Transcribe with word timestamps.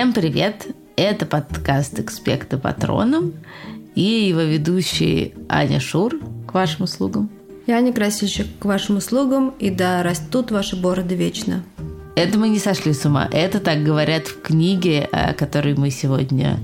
Всем 0.00 0.14
привет! 0.14 0.66
Это 0.96 1.26
подкаст 1.26 2.00
«Экспекты 2.00 2.56
патроном» 2.56 3.34
и 3.94 4.00
его 4.00 4.40
ведущие 4.40 5.32
Аня 5.46 5.78
Шур 5.78 6.18
к 6.48 6.54
вашим 6.54 6.84
услугам. 6.84 7.28
Я 7.66 7.76
Аня 7.76 7.92
Красильщик 7.92 8.46
к 8.58 8.64
вашим 8.64 8.96
услугам, 8.96 9.50
и 9.58 9.68
да, 9.68 10.02
растут 10.02 10.52
ваши 10.52 10.74
бороды 10.74 11.16
вечно. 11.16 11.62
Это 12.16 12.38
мы 12.38 12.48
не 12.48 12.58
сошли 12.58 12.94
с 12.94 13.04
ума. 13.04 13.28
Это 13.30 13.60
так 13.60 13.84
говорят 13.84 14.26
в 14.26 14.40
книге, 14.40 15.06
о 15.12 15.34
которой 15.34 15.74
мы 15.74 15.90
сегодня 15.90 16.56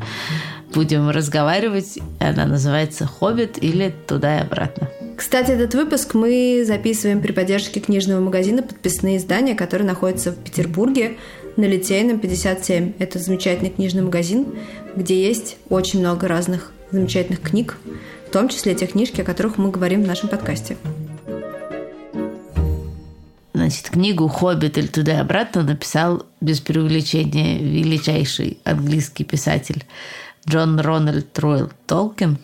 будем 0.73 1.11
разговаривать. 1.11 1.99
Она 2.19 2.47
называется 2.47 3.05
«Хоббит» 3.05 3.63
или 3.63 3.95
«Туда 4.07 4.39
и 4.39 4.41
обратно». 4.41 4.89
Кстати, 5.15 5.51
этот 5.51 5.75
выпуск 5.75 6.15
мы 6.15 6.65
записываем 6.67 7.21
при 7.21 7.33
поддержке 7.33 7.81
книжного 7.81 8.23
магазина 8.23 8.63
«Подписные 8.63 9.19
издания», 9.19 9.55
который 9.55 9.83
находится 9.83 10.33
в 10.33 10.37
Петербурге 10.37 11.19
на 11.57 11.65
Литейном 11.65 12.19
57. 12.19 12.95
Это 12.99 13.19
замечательный 13.19 13.71
книжный 13.71 14.03
магазин, 14.03 14.47
где 14.95 15.27
есть 15.27 15.57
очень 15.69 16.01
много 16.01 16.29
разных 16.29 16.73
замечательных 16.91 17.41
книг, 17.41 17.79
в 18.29 18.31
том 18.31 18.49
числе 18.49 18.75
те 18.75 18.87
книжки, 18.87 19.21
о 19.21 19.25
которых 19.25 19.59
мы 19.59 19.71
говорим 19.71 20.03
в 20.03 20.07
нашем 20.07 20.29
подкасте. 20.29 20.77
Значит, 23.55 23.89
книгу 23.89 24.29
«Хоббит» 24.29 24.77
или 24.77 24.87
«Туда 24.87 25.15
и 25.15 25.21
обратно» 25.21 25.63
написал 25.63 26.27
без 26.41 26.61
преувеличения 26.61 27.59
величайший 27.59 28.59
английский 28.65 29.25
писатель 29.25 29.85
Джон 30.47 30.79
Рональд 30.79 31.37
Ройл 31.39 31.71
Толкин. 31.87 32.39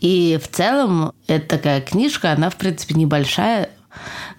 И 0.00 0.38
в 0.42 0.48
целом 0.48 1.12
это 1.28 1.46
такая 1.56 1.80
книжка, 1.80 2.32
она, 2.32 2.50
в 2.50 2.56
принципе, 2.56 2.94
небольшая, 2.94 3.70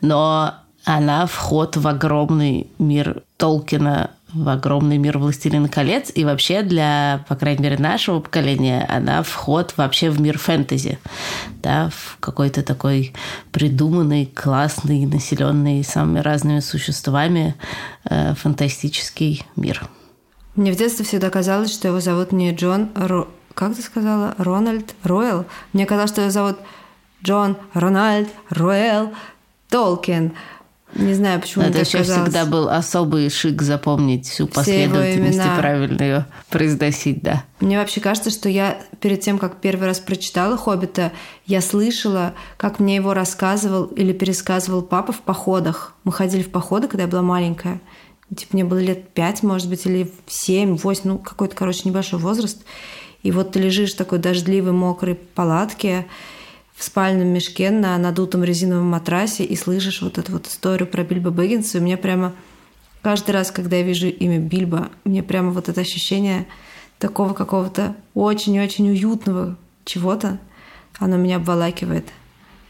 но 0.02 0.55
она 0.83 1.25
вход 1.25 1.77
в 1.77 1.87
огромный 1.87 2.67
мир 2.79 3.23
Толкина, 3.37 4.11
в 4.33 4.47
огромный 4.47 4.97
мир 4.97 5.17
«Властелина 5.17 5.67
колец», 5.67 6.11
и 6.13 6.23
вообще 6.23 6.61
для, 6.63 7.25
по 7.27 7.35
крайней 7.35 7.63
мере, 7.63 7.77
нашего 7.77 8.19
поколения 8.19 8.85
она 8.89 9.23
вход 9.23 9.73
вообще 9.77 10.09
в 10.09 10.21
мир 10.21 10.37
фэнтези, 10.37 10.99
да, 11.61 11.89
в 11.89 12.17
какой-то 12.19 12.63
такой 12.63 13.13
придуманный, 13.52 14.25
классный, 14.25 15.05
населенный 15.05 15.83
самыми 15.83 16.19
разными 16.19 16.61
существами 16.61 17.55
э, 18.05 18.33
фантастический 18.35 19.45
мир. 19.55 19.87
Мне 20.55 20.71
в 20.71 20.77
детстве 20.77 21.05
всегда 21.05 21.29
казалось, 21.29 21.73
что 21.73 21.87
его 21.87 21.99
зовут 21.99 22.31
не 22.31 22.53
Джон 22.53 22.89
Ро... 22.95 23.27
Как 23.53 23.75
ты 23.75 23.81
сказала? 23.81 24.35
Рональд 24.37 24.95
Ройл? 25.03 25.45
Мне 25.73 25.85
казалось, 25.85 26.11
что 26.11 26.21
его 26.21 26.31
зовут 26.31 26.57
Джон 27.23 27.57
Рональд 27.73 28.29
Ройл 28.49 29.11
Толкин. 29.69 30.33
Не 30.95 31.14
знаю, 31.14 31.39
почему 31.39 31.64
Это 31.64 31.80
еще 31.80 32.00
казалось. 32.00 32.23
всегда 32.23 32.45
был 32.45 32.70
особый 32.70 33.30
шик 33.30 33.61
запомнить 33.61 34.28
всю 34.28 34.47
последовательность 34.47 35.39
и 35.39 35.59
правильно 35.59 36.02
ее 36.02 36.25
произносить, 36.50 37.22
да. 37.22 37.44
Мне 37.59 37.78
вообще 37.78 38.02
кажется, 38.02 38.30
что 38.30 38.50
я 38.50 38.78
перед 39.00 39.22
тем, 39.22 39.39
как 39.39 39.61
первый 39.61 39.86
раз 39.86 40.00
прочитала 40.00 40.58
«Хоббита», 40.58 41.11
я 41.45 41.61
слышала, 41.61 42.33
как 42.58 42.80
мне 42.80 42.95
его 42.95 43.14
рассказывал 43.14 43.86
или 43.86 44.14
пересказывал 44.14 44.81
папа 44.81 45.14
в 45.14 45.22
походах. 45.22 45.94
Мы 46.03 46.11
ходили 46.11 46.44
в 46.44 46.52
походы, 46.52 46.88
когда 46.88 47.03
я 47.03 47.09
была 47.09 47.22
маленькая. 47.22 47.80
Типа 48.36 48.53
мне 48.53 48.64
было 48.64 48.80
лет 48.80 49.09
пять, 49.09 49.44
может 49.44 49.70
быть, 49.70 49.86
или 49.86 50.11
семь, 50.28 50.76
восемь, 50.76 51.03
ну 51.05 51.17
какой-то, 51.17 51.55
короче, 51.55 51.81
небольшой 51.86 52.20
возраст. 52.20 52.64
И 53.23 53.31
вот 53.31 53.52
ты 53.52 53.59
лежишь 53.59 53.94
в 53.94 53.98
такой 53.98 54.20
дождливой, 54.20 54.72
мокрой 54.72 55.16
палатке, 55.16 56.08
в 56.81 56.83
спальном 56.83 57.27
мешке 57.27 57.69
на 57.69 57.95
надутом 57.99 58.43
резиновом 58.43 58.87
матрасе 58.87 59.43
и 59.43 59.55
слышишь 59.55 60.02
вот 60.02 60.17
эту 60.17 60.31
вот 60.31 60.47
историю 60.47 60.87
про 60.87 61.03
Бильбо 61.03 61.30
Бэггинса, 61.30 61.77
и 61.77 61.81
мне 61.81 61.95
прямо 61.95 62.33
каждый 63.03 63.31
раз, 63.31 63.52
когда 63.52 63.75
я 63.75 63.83
вижу 63.83 64.08
имя 64.08 64.39
Бильбо, 64.39 64.89
мне 65.03 65.21
прямо 65.21 65.52
вот 65.52 65.70
это 65.70 65.81
ощущение 65.81 66.47
такого 66.97 67.36
какого-то 67.36 67.95
очень-очень 68.15 68.89
уютного 68.89 69.58
чего-то, 69.86 70.39
оно 70.97 71.17
меня 71.17 71.36
обволакивает. 71.36 72.08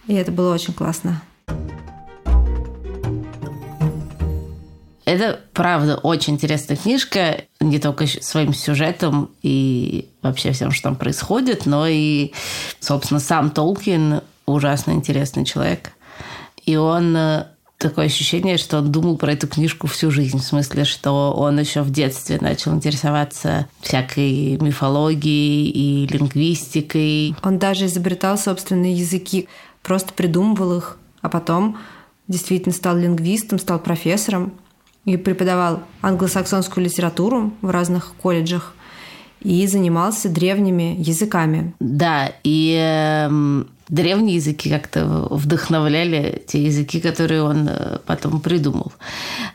И 0.08 0.14
это 0.14 0.34
было 0.34 0.54
очень 0.54 0.74
классно. 0.74 1.22
Это, 5.12 5.42
правда, 5.52 5.98
очень 5.98 6.36
интересная 6.36 6.78
книжка, 6.78 7.44
не 7.60 7.80
только 7.80 8.08
своим 8.08 8.54
сюжетом 8.54 9.30
и 9.42 10.08
вообще 10.22 10.54
всем, 10.54 10.72
что 10.72 10.84
там 10.84 10.96
происходит, 10.96 11.66
но 11.66 11.86
и, 11.86 12.32
собственно, 12.80 13.20
сам 13.20 13.50
Толкин 13.50 14.22
ужасно 14.46 14.92
интересный 14.92 15.44
человек. 15.44 15.92
И 16.66 16.78
он 16.78 17.14
э, 17.18 17.48
такое 17.78 18.06
ощущение, 18.06 18.56
что 18.56 18.78
он 18.78 18.90
думал 18.90 19.18
про 19.18 19.34
эту 19.34 19.50
книжку 19.50 19.88
всю 19.88 20.12
жизнь. 20.12 20.40
В 20.40 20.46
смысле, 20.46 20.86
что 20.86 21.34
он 21.34 21.60
еще 21.60 21.82
в 21.82 21.92
детстве 21.92 22.38
начал 22.40 22.74
интересоваться 22.74 23.68
всякой 23.82 24.58
мифологией 24.62 25.70
и 25.72 26.08
лингвистикой. 26.08 27.36
Он 27.44 27.60
даже 27.60 27.88
изобретал 27.88 28.38
собственные 28.38 28.94
языки, 28.94 29.50
просто 29.84 30.14
придумывал 30.14 30.78
их, 30.78 30.98
а 31.20 31.28
потом 31.28 31.78
действительно 32.30 32.74
стал 32.74 32.96
лингвистом, 32.96 33.60
стал 33.60 33.80
профессором 33.80 34.54
и 35.06 35.18
преподавал 35.18 35.84
англосаксонскую 36.02 36.86
литературу 36.86 37.54
в 37.62 37.70
разных 37.70 38.14
колледжах 38.16 38.76
и 39.42 39.66
занимался 39.68 40.30
древними 40.30 40.96
языками. 41.00 41.74
Да, 41.80 42.32
и 42.44 42.78
э, 42.80 43.64
древние 43.90 44.36
языки 44.36 44.70
как-то 44.70 45.28
вдохновляли 45.32 46.44
те 46.48 46.64
языки, 46.64 47.00
которые 47.00 47.42
он 47.42 47.68
э, 47.68 47.98
потом 48.06 48.40
придумал. 48.40 48.94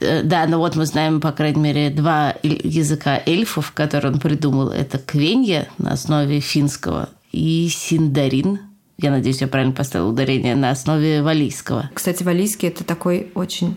Э, 0.00 0.22
да, 0.24 0.46
но 0.46 0.58
вот 0.58 0.74
мы 0.74 0.86
знаем, 0.86 1.20
по 1.20 1.30
крайней 1.30 1.60
мере, 1.60 1.90
два 1.90 2.34
языка 2.42 3.20
эльфов, 3.24 3.70
которые 3.72 4.12
он 4.12 4.18
придумал. 4.18 4.70
Это 4.70 4.98
квенья 4.98 5.68
на 5.78 5.92
основе 5.92 6.40
финского 6.40 7.08
и 7.30 7.68
синдарин, 7.70 8.60
я 8.98 9.10
надеюсь, 9.10 9.42
я 9.42 9.46
правильно 9.46 9.74
поставила 9.74 10.08
ударение, 10.08 10.56
на 10.56 10.70
основе 10.70 11.22
валийского. 11.22 11.90
Кстати, 11.92 12.22
валийский– 12.22 12.68
это 12.70 12.82
такой 12.82 13.30
очень 13.34 13.76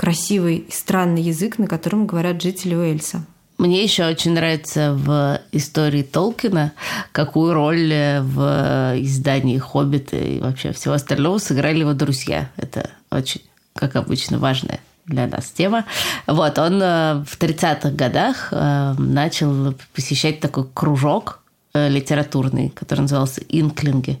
красивый 0.00 0.56
и 0.56 0.72
странный 0.72 1.20
язык, 1.20 1.58
на 1.58 1.66
котором 1.66 2.06
говорят 2.06 2.40
жители 2.40 2.74
Уэльса. 2.74 3.22
Мне 3.58 3.84
еще 3.84 4.06
очень 4.06 4.32
нравится 4.32 4.94
в 4.94 5.42
истории 5.52 6.02
Толкина, 6.02 6.72
какую 7.12 7.52
роль 7.52 7.92
в 8.22 8.94
издании 8.96 9.58
«Хоббита» 9.58 10.16
и 10.16 10.40
вообще 10.40 10.72
всего 10.72 10.94
остального 10.94 11.36
сыграли 11.36 11.80
его 11.80 11.92
друзья. 11.92 12.48
Это 12.56 12.88
очень, 13.10 13.42
как 13.74 13.94
обычно, 13.94 14.38
важная 14.38 14.80
для 15.04 15.26
нас 15.26 15.50
тема. 15.50 15.84
Вот, 16.26 16.58
он 16.58 16.80
э, 16.80 17.22
в 17.26 17.38
30-х 17.38 17.90
годах 17.90 18.48
э, 18.52 18.94
начал 18.96 19.74
посещать 19.92 20.40
такой 20.40 20.64
кружок 20.72 21.40
э, 21.74 21.90
литературный, 21.90 22.70
который 22.70 23.00
назывался 23.00 23.42
«Инклинги». 23.50 24.18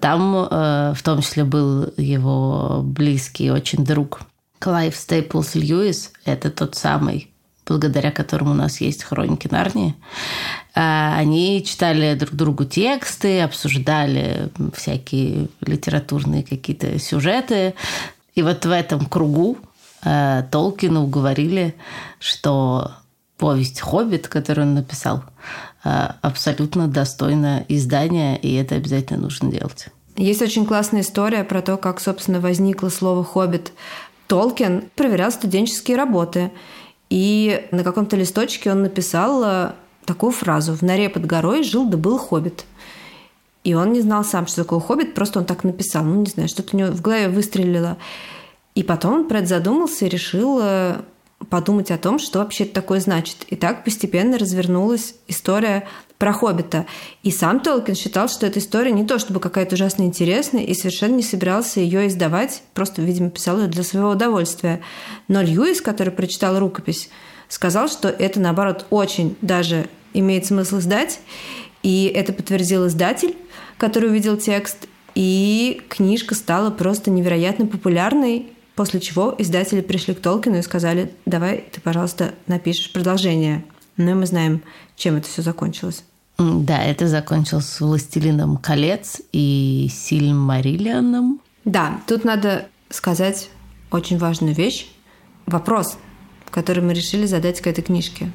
Там 0.00 0.32
в 0.32 0.98
том 1.02 1.22
числе 1.22 1.44
был 1.44 1.90
его 1.96 2.80
близкий 2.82 3.50
очень 3.50 3.86
друг 3.86 4.20
Клайв 4.58 4.96
Стейплс 4.96 5.54
Льюис– 5.54 6.12
это 6.24 6.50
тот 6.50 6.74
самый, 6.74 7.30
благодаря 7.66 8.10
которому 8.10 8.52
у 8.52 8.54
нас 8.54 8.80
есть 8.80 9.04
хроники 9.04 9.48
Нарнии. 9.50 9.94
А, 10.74 11.16
они 11.16 11.64
читали 11.64 12.14
друг 12.14 12.34
другу 12.34 12.64
тексты, 12.64 13.40
обсуждали 13.42 14.50
всякие 14.74 15.48
литературные 15.60 16.42
какие-то 16.42 16.98
сюжеты. 16.98 17.74
И 18.34 18.42
вот 18.42 18.64
в 18.64 18.70
этом 18.70 19.06
кругу 19.06 19.58
а, 20.02 20.42
Толкина 20.42 21.02
уговорили, 21.02 21.74
что 22.18 22.92
повесть 23.38 23.80
«Хоббит», 23.80 24.28
которую 24.28 24.68
он 24.68 24.74
написал, 24.74 25.24
а, 25.82 26.16
абсолютно 26.22 26.88
достойна 26.88 27.64
издания, 27.68 28.36
и 28.36 28.54
это 28.54 28.76
обязательно 28.76 29.20
нужно 29.20 29.50
делать. 29.50 29.88
Есть 30.16 30.42
очень 30.42 30.64
классная 30.64 31.00
история 31.00 31.42
про 31.44 31.60
то, 31.60 31.76
как, 31.76 32.00
собственно, 32.00 32.40
возникло 32.40 32.88
слово 32.88 33.24
«хоббит» 33.24 33.72
Толкин 34.26 34.84
проверял 34.94 35.30
студенческие 35.30 35.96
работы. 35.96 36.50
И 37.10 37.66
на 37.70 37.84
каком-то 37.84 38.16
листочке 38.16 38.72
он 38.72 38.82
написал 38.82 39.44
э, 39.44 39.72
такую 40.04 40.32
фразу 40.32 40.74
«В 40.74 40.82
норе 40.82 41.08
под 41.08 41.26
горой 41.26 41.62
жил 41.62 41.86
да 41.86 41.96
был 41.96 42.18
хоббит». 42.18 42.64
И 43.62 43.74
он 43.74 43.92
не 43.92 44.00
знал 44.00 44.24
сам, 44.24 44.46
что 44.46 44.62
такое 44.62 44.80
хоббит, 44.80 45.14
просто 45.14 45.38
он 45.38 45.46
так 45.46 45.64
написал. 45.64 46.04
Ну, 46.04 46.20
не 46.20 46.30
знаю, 46.30 46.48
что-то 46.48 46.76
у 46.76 46.78
него 46.78 46.90
в 46.90 47.00
голове 47.00 47.28
выстрелило. 47.28 47.96
И 48.74 48.82
потом 48.82 49.14
он 49.14 49.28
про 49.28 49.38
это 49.38 49.48
задумался 49.48 50.06
и 50.06 50.08
решил 50.08 50.58
э, 50.62 50.96
подумать 51.50 51.90
о 51.90 51.98
том, 51.98 52.18
что 52.18 52.38
вообще 52.38 52.64
это 52.64 52.74
такое 52.74 53.00
значит. 53.00 53.44
И 53.48 53.56
так 53.56 53.84
постепенно 53.84 54.38
развернулась 54.38 55.14
история 55.28 55.86
про 56.18 56.32
Хоббита. 56.32 56.86
И 57.22 57.30
сам 57.30 57.60
Толкин 57.60 57.94
считал, 57.94 58.28
что 58.28 58.46
эта 58.46 58.58
история 58.58 58.92
не 58.92 59.04
то 59.04 59.18
чтобы 59.18 59.40
какая-то 59.40 59.74
ужасно 59.74 60.04
интересная, 60.04 60.62
и 60.62 60.74
совершенно 60.74 61.16
не 61.16 61.22
собирался 61.22 61.80
ее 61.80 62.06
издавать, 62.08 62.62
просто, 62.72 63.02
видимо, 63.02 63.30
писал 63.30 63.60
ее 63.60 63.66
для 63.66 63.82
своего 63.82 64.10
удовольствия. 64.10 64.80
Но 65.28 65.42
Льюис, 65.42 65.80
который 65.80 66.12
прочитал 66.12 66.58
рукопись, 66.58 67.10
сказал, 67.48 67.88
что 67.88 68.08
это, 68.08 68.40
наоборот, 68.40 68.86
очень 68.90 69.36
даже 69.40 69.86
имеет 70.12 70.46
смысл 70.46 70.78
издать, 70.78 71.20
и 71.82 72.10
это 72.14 72.32
подтвердил 72.32 72.86
издатель, 72.86 73.36
который 73.76 74.08
увидел 74.08 74.36
текст, 74.36 74.88
и 75.14 75.82
книжка 75.88 76.34
стала 76.34 76.70
просто 76.70 77.10
невероятно 77.10 77.66
популярной, 77.66 78.46
после 78.74 79.00
чего 79.00 79.34
издатели 79.38 79.80
пришли 79.80 80.14
к 80.14 80.20
Толкину 80.20 80.58
и 80.58 80.62
сказали, 80.62 81.12
давай 81.26 81.64
ты, 81.72 81.80
пожалуйста, 81.80 82.34
напишешь 82.46 82.92
продолжение. 82.92 83.64
Ну 83.96 84.10
и 84.10 84.14
мы 84.14 84.26
знаем, 84.26 84.62
чем 84.96 85.16
это 85.16 85.28
все 85.28 85.42
закончилось. 85.42 86.04
Да, 86.38 86.82
это 86.82 87.06
закончилось 87.06 87.80
«Властелином 87.80 88.56
колец» 88.56 89.22
и 89.32 89.88
«Сильмариллионом». 89.92 91.40
Да, 91.64 92.00
тут 92.08 92.24
надо 92.24 92.66
сказать 92.90 93.50
очень 93.92 94.18
важную 94.18 94.54
вещь. 94.54 94.88
Вопрос, 95.46 95.96
который 96.50 96.82
мы 96.82 96.92
решили 96.92 97.26
задать 97.26 97.60
к 97.60 97.66
этой 97.68 97.82
книжке. 97.82 98.32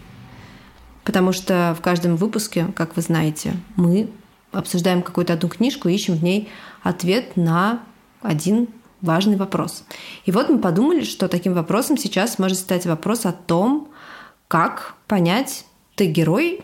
Потому 1.03 1.33
что 1.33 1.75
в 1.77 1.81
каждом 1.81 2.15
выпуске, 2.15 2.68
как 2.75 2.95
вы 2.95 3.01
знаете, 3.01 3.53
мы 3.75 4.09
обсуждаем 4.51 5.01
какую-то 5.01 5.33
одну 5.33 5.50
книжку 5.50 5.89
и 5.89 5.94
ищем 5.94 6.15
в 6.15 6.24
ней 6.24 6.50
ответ 6.83 7.36
на 7.36 7.83
один 8.21 8.69
важный 9.01 9.36
вопрос. 9.36 9.84
И 10.25 10.31
вот 10.31 10.50
мы 10.50 10.60
подумали, 10.60 11.04
что 11.04 11.28
таким 11.28 11.54
вопросом 11.54 11.98
сейчас 11.98 12.40
может 12.40 12.57
стать 12.57 12.86
вопрос 12.86 13.25
о 13.25 13.31
том, 13.31 13.90
как 14.48 14.96
понять, 15.07 15.66
ты 15.96 16.06
герой 16.06 16.62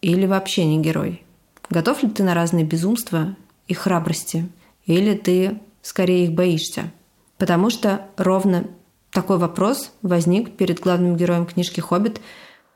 или 0.00 0.26
вообще 0.26 0.64
не 0.64 0.78
герой. 0.78 1.22
Готов 1.70 2.02
ли 2.02 2.10
ты 2.10 2.22
на 2.22 2.34
разные 2.34 2.64
безумства 2.64 3.36
и 3.68 3.74
храбрости? 3.74 4.48
Или 4.84 5.14
ты 5.16 5.60
скорее 5.82 6.24
их 6.24 6.32
боишься? 6.32 6.92
Потому 7.38 7.70
что 7.70 8.06
ровно 8.16 8.66
такой 9.10 9.38
вопрос 9.38 9.92
возник 10.02 10.56
перед 10.56 10.80
главным 10.80 11.16
героем 11.16 11.46
книжки 11.46 11.80
«Хоббит» 11.80 12.20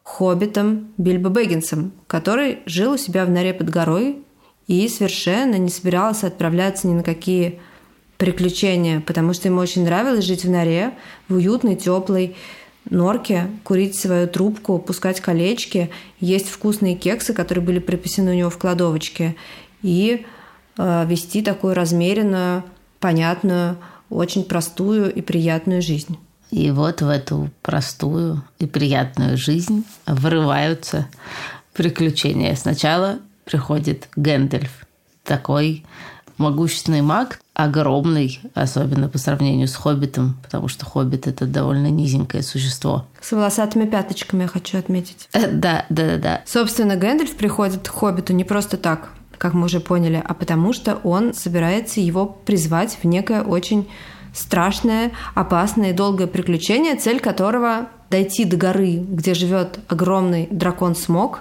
хоббитом 0.03 0.93
Бильбо 0.97 1.29
Бэггинсом, 1.29 1.93
который 2.07 2.61
жил 2.67 2.93
у 2.93 2.97
себя 2.97 3.25
в 3.25 3.31
норе 3.31 3.55
под 3.55 3.71
горой 3.71 4.25
и 4.67 4.89
совершенно 4.89 5.57
не 5.57 5.69
собирался 5.69 6.27
отправляться 6.27 6.89
ни 6.89 6.95
на 6.95 7.03
какие 7.03 7.61
приключения, 8.21 9.01
потому 9.01 9.33
что 9.33 9.49
ему 9.49 9.61
очень 9.61 9.83
нравилось 9.83 10.27
жить 10.27 10.45
в 10.45 10.51
норе, 10.51 10.93
в 11.29 11.35
уютной, 11.35 11.75
теплой 11.75 12.37
норке, 12.89 13.51
курить 13.65 13.99
свою 13.99 14.29
трубку, 14.29 14.79
пускать 14.79 15.21
колечки, 15.21 15.91
есть 16.21 16.51
вкусные 16.51 16.97
кексы, 16.97 17.33
которые 17.33 17.65
были 17.65 17.79
припасены 17.79 18.33
у 18.33 18.35
него 18.35 18.51
в 18.51 18.59
кладовочке, 18.59 19.37
и 19.81 20.27
э, 20.77 21.07
вести 21.07 21.41
такую 21.41 21.75
размеренную, 21.75 22.63
понятную, 23.01 23.79
очень 24.11 24.45
простую 24.45 25.11
и 25.13 25.23
приятную 25.23 25.81
жизнь. 25.81 26.19
И 26.51 26.71
вот 26.71 27.01
в 27.01 27.09
эту 27.09 27.51
простую 27.63 28.43
и 28.59 28.67
приятную 28.67 29.39
жизнь 29.39 29.85
врываются 30.07 31.09
приключения. 31.73 32.55
Сначала 32.55 33.21
приходит 33.47 34.09
Гэндальф, 34.15 34.85
такой 35.25 35.85
могущественный 36.37 37.03
маг, 37.03 37.41
огромный, 37.65 38.41
особенно 38.55 39.09
по 39.09 39.19
сравнению 39.19 39.69
с 39.69 39.75
Хоббитом, 39.75 40.37
потому 40.43 40.69
что 40.69 40.85
Хоббит– 40.85 41.27
это 41.27 41.47
довольно 41.47 41.89
низенькое 41.89 42.43
существо. 42.43 43.07
С 43.21 43.33
волосатыми 43.33 43.87
пяточками, 43.87 44.43
я 44.43 44.49
хочу 44.49 44.79
отметить. 44.79 45.29
Э, 45.33 45.51
да, 45.51 45.87
да, 45.89 46.07
да, 46.07 46.17
да. 46.17 46.43
Собственно, 46.47 46.97
Гэндальф 46.97 47.37
приходит 47.37 47.89
к 47.89 47.93
Хоббиту 47.93 48.33
не 48.33 48.45
просто 48.45 48.77
так, 48.77 49.11
как 49.39 49.55
мы 49.55 49.65
уже 49.67 49.81
поняли, 49.81 50.23
а 50.25 50.35
потому 50.35 50.73
что 50.73 50.97
он 50.97 51.35
собирается 51.35 52.01
его 52.01 52.27
призвать 52.27 52.99
в 53.03 53.07
некое 53.07 53.43
очень 53.43 53.89
страшное, 54.35 55.13
опасное 55.35 55.91
и 55.91 55.95
долгое 55.95 56.27
приключение, 56.27 56.97
цель 56.97 57.21
которого 57.21 57.89
дойти 58.11 58.45
до 58.45 58.57
горы, 58.57 58.97
где 58.97 59.35
живет 59.35 59.81
огромный 59.89 60.49
дракон 60.51 60.95
Смог, 60.95 61.41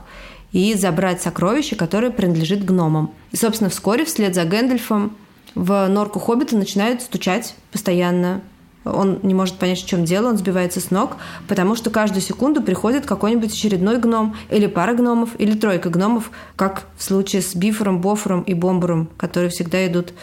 и 0.52 0.74
забрать 0.74 1.22
сокровище, 1.22 1.76
которое 1.76 2.10
принадлежит 2.10 2.66
гномам. 2.66 3.12
И, 3.32 3.38
собственно, 3.38 3.70
вскоре 3.70 4.06
вслед 4.06 4.34
за 4.34 4.46
Гэндальфом 4.46 5.16
в 5.56 5.88
норку 5.88 6.20
Хоббита 6.20 6.56
начинают 6.56 7.02
стучать 7.02 7.56
постоянно. 7.72 8.42
Он 8.86 9.20
не 9.24 9.34
может 9.34 9.56
понять, 9.56 9.80
в 9.80 9.88
чем 9.88 10.06
дело, 10.06 10.30
он 10.30 10.38
сбивается 10.38 10.80
с 10.80 10.90
ног, 10.90 11.18
потому 11.48 11.76
что 11.76 11.90
каждую 11.90 12.22
секунду 12.22 12.64
приходит 12.64 13.06
какой-нибудь 13.06 13.52
очередной 13.52 13.98
гном, 14.00 14.36
или 14.50 14.68
пара 14.68 14.94
гномов, 14.94 15.32
или 15.38 15.54
тройка 15.54 15.90
гномов, 15.90 16.32
как 16.56 16.86
в 16.98 17.04
случае 17.04 17.42
с 17.42 17.56
Бифором, 17.56 18.00
Бофором 18.00 18.42
и 18.42 18.54
Бомбуром, 18.54 19.10
которые 19.18 19.50
всегда 19.50 19.86
идут 19.86 20.14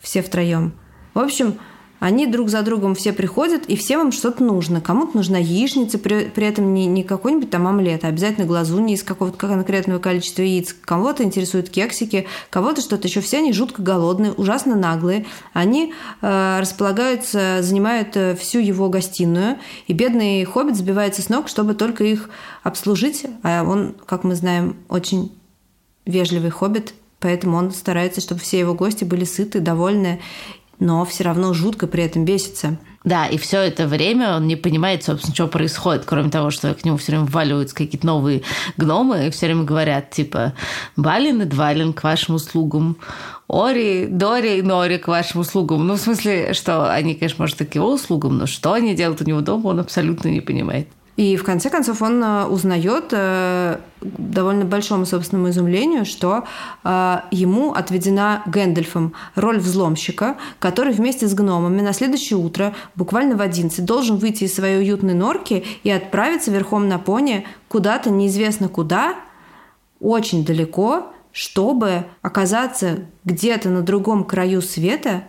все 0.00 0.22
втроем. 0.22 0.72
В 1.14 1.18
общем, 1.18 1.54
они 2.02 2.26
друг 2.26 2.48
за 2.48 2.62
другом 2.62 2.96
все 2.96 3.12
приходят, 3.12 3.66
и 3.66 3.76
всем 3.76 4.00
им 4.00 4.10
что-то 4.10 4.42
нужно. 4.42 4.80
Кому-то 4.80 5.16
нужна 5.16 5.38
яичница, 5.38 5.98
при, 5.98 6.24
при 6.24 6.48
этом 6.48 6.74
не, 6.74 6.86
не 6.86 7.04
какой-нибудь 7.04 7.48
там 7.48 7.68
омлет, 7.68 8.04
а 8.04 8.08
обязательно 8.08 8.44
глазунья 8.44 8.96
из 8.96 9.04
какого-то 9.04 9.38
конкретного 9.38 10.00
количества 10.00 10.42
яиц. 10.42 10.74
Кого-то 10.80 11.22
интересуют 11.22 11.70
кексики, 11.70 12.26
кого-то 12.50 12.80
что-то 12.80 13.06
еще. 13.06 13.20
Все 13.20 13.38
они 13.38 13.52
жутко 13.52 13.82
голодные, 13.82 14.32
ужасно 14.32 14.74
наглые. 14.74 15.26
Они 15.52 15.94
э, 16.22 16.58
располагаются, 16.60 17.58
занимают 17.62 18.16
э, 18.16 18.34
всю 18.34 18.58
его 18.58 18.88
гостиную, 18.88 19.58
и 19.86 19.92
бедный 19.92 20.44
хоббит 20.44 20.74
сбивается 20.74 21.22
с 21.22 21.28
ног, 21.28 21.46
чтобы 21.46 21.74
только 21.74 22.02
их 22.02 22.30
обслужить. 22.64 23.26
А 23.44 23.62
он, 23.62 23.94
как 24.06 24.24
мы 24.24 24.34
знаем, 24.34 24.74
очень 24.88 25.30
вежливый 26.04 26.50
хоббит, 26.50 26.94
поэтому 27.20 27.58
он 27.58 27.70
старается, 27.70 28.20
чтобы 28.20 28.40
все 28.40 28.58
его 28.58 28.74
гости 28.74 29.04
были 29.04 29.22
сыты, 29.22 29.60
довольны 29.60 30.20
но 30.82 31.04
все 31.04 31.22
равно 31.22 31.54
жутко 31.54 31.86
при 31.86 32.02
этом 32.02 32.24
бесится. 32.24 32.76
Да, 33.04 33.26
и 33.26 33.38
все 33.38 33.58
это 33.58 33.86
время 33.86 34.36
он 34.36 34.48
не 34.48 34.56
понимает, 34.56 35.04
собственно, 35.04 35.34
что 35.34 35.46
происходит, 35.46 36.04
кроме 36.04 36.28
того, 36.28 36.50
что 36.50 36.74
к 36.74 36.84
нему 36.84 36.96
все 36.96 37.12
время 37.12 37.26
вваливаются 37.26 37.74
какие-то 37.74 38.06
новые 38.06 38.42
гномы, 38.76 39.26
и 39.26 39.30
все 39.30 39.46
время 39.46 39.62
говорят, 39.62 40.10
типа, 40.10 40.54
Балин 40.96 41.42
и 41.42 41.44
Двалин 41.44 41.92
к 41.92 42.02
вашим 42.02 42.34
услугам, 42.34 42.96
Ори, 43.48 44.06
Дори 44.06 44.58
и 44.58 44.62
Нори 44.62 44.98
к 44.98 45.06
вашим 45.08 45.40
услугам. 45.40 45.86
Ну, 45.86 45.94
в 45.94 46.00
смысле, 46.00 46.52
что 46.52 46.92
они, 46.92 47.14
конечно, 47.14 47.42
может, 47.42 47.60
и 47.60 47.64
к 47.64 47.74
его 47.76 47.92
услугам, 47.92 48.38
но 48.38 48.46
что 48.46 48.72
они 48.72 48.94
делают 48.94 49.20
у 49.20 49.24
него 49.24 49.40
дома, 49.40 49.68
он 49.68 49.80
абсолютно 49.80 50.28
не 50.28 50.40
понимает. 50.40 50.88
И 51.16 51.36
в 51.36 51.44
конце 51.44 51.68
концов 51.68 52.00
он 52.00 52.22
э, 52.22 52.46
узнает 52.46 53.08
э, 53.10 53.78
довольно 54.00 54.64
большому 54.64 55.04
собственному 55.04 55.50
изумлению, 55.50 56.06
что 56.06 56.44
э, 56.84 57.16
ему 57.30 57.72
отведена 57.72 58.42
Гэндальфом 58.46 59.12
роль 59.34 59.58
взломщика, 59.58 60.36
который 60.58 60.94
вместе 60.94 61.28
с 61.28 61.34
гномами 61.34 61.82
на 61.82 61.92
следующее 61.92 62.38
утро, 62.38 62.74
буквально 62.94 63.36
в 63.36 63.42
11, 63.42 63.84
должен 63.84 64.16
выйти 64.16 64.44
из 64.44 64.54
своей 64.54 64.78
уютной 64.78 65.12
норки 65.12 65.64
и 65.82 65.90
отправиться 65.90 66.50
верхом 66.50 66.88
на 66.88 66.98
пони 66.98 67.46
куда-то 67.68 68.08
неизвестно 68.08 68.68
куда, 68.68 69.16
очень 70.00 70.46
далеко, 70.46 71.12
чтобы 71.30 72.06
оказаться 72.22 73.00
где-то 73.24 73.68
на 73.68 73.82
другом 73.82 74.24
краю 74.24 74.62
света 74.62 75.24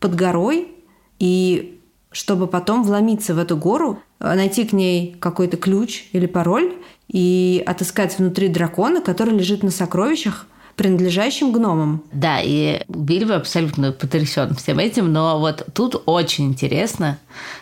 под 0.00 0.16
горой 0.16 0.74
и 1.20 1.77
чтобы 2.10 2.46
потом 2.46 2.82
вломиться 2.84 3.34
в 3.34 3.38
эту 3.38 3.56
гору, 3.56 4.00
э, 4.20 4.34
найти 4.34 4.64
к 4.64 4.72
ней 4.72 5.16
какой-то 5.18 5.56
ключ 5.56 6.04
или 6.12 6.26
пароль 6.26 6.74
и 7.08 7.62
отыскать 7.66 8.18
внутри 8.18 8.48
дракона, 8.48 9.00
который 9.00 9.34
лежит 9.34 9.62
на 9.62 9.70
сокровищах, 9.70 10.46
принадлежащим 10.76 11.52
гномам. 11.52 12.04
Да, 12.12 12.38
и 12.40 12.82
Бильбо 12.88 13.36
абсолютно 13.36 13.92
потрясен 13.92 14.54
всем 14.54 14.78
этим, 14.78 15.12
но 15.12 15.38
вот 15.38 15.66
тут 15.74 16.02
очень 16.06 16.46
интересно, 16.46 17.18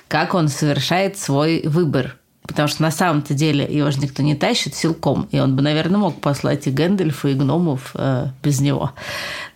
как 0.06 0.34
он 0.34 0.48
совершает 0.48 1.18
свой 1.18 1.62
выбор. 1.66 2.18
Потому 2.46 2.68
что 2.68 2.82
на 2.82 2.92
самом-то 2.92 3.34
деле 3.34 3.64
его 3.64 3.90
же 3.90 3.98
никто 3.98 4.22
не 4.22 4.36
тащит 4.36 4.74
силком, 4.74 5.26
и 5.32 5.40
он 5.40 5.56
бы, 5.56 5.62
наверное, 5.62 5.98
мог 5.98 6.20
послать 6.20 6.66
и 6.68 6.70
Гэндальфа, 6.70 7.28
и 7.28 7.34
гномов 7.34 7.90
э, 7.94 8.28
без 8.42 8.60
него. 8.60 8.92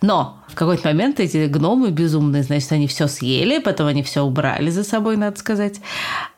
Но 0.01 0.40
в 0.51 0.55
какой-то 0.55 0.89
момент 0.89 1.19
эти 1.19 1.47
гномы 1.47 1.91
безумные, 1.91 2.43
значит, 2.43 2.71
они 2.71 2.87
все 2.87 3.07
съели, 3.07 3.59
потом 3.59 3.87
они 3.87 4.03
все 4.03 4.21
убрали 4.21 4.69
за 4.69 4.83
собой, 4.83 5.17
надо 5.17 5.39
сказать. 5.39 5.79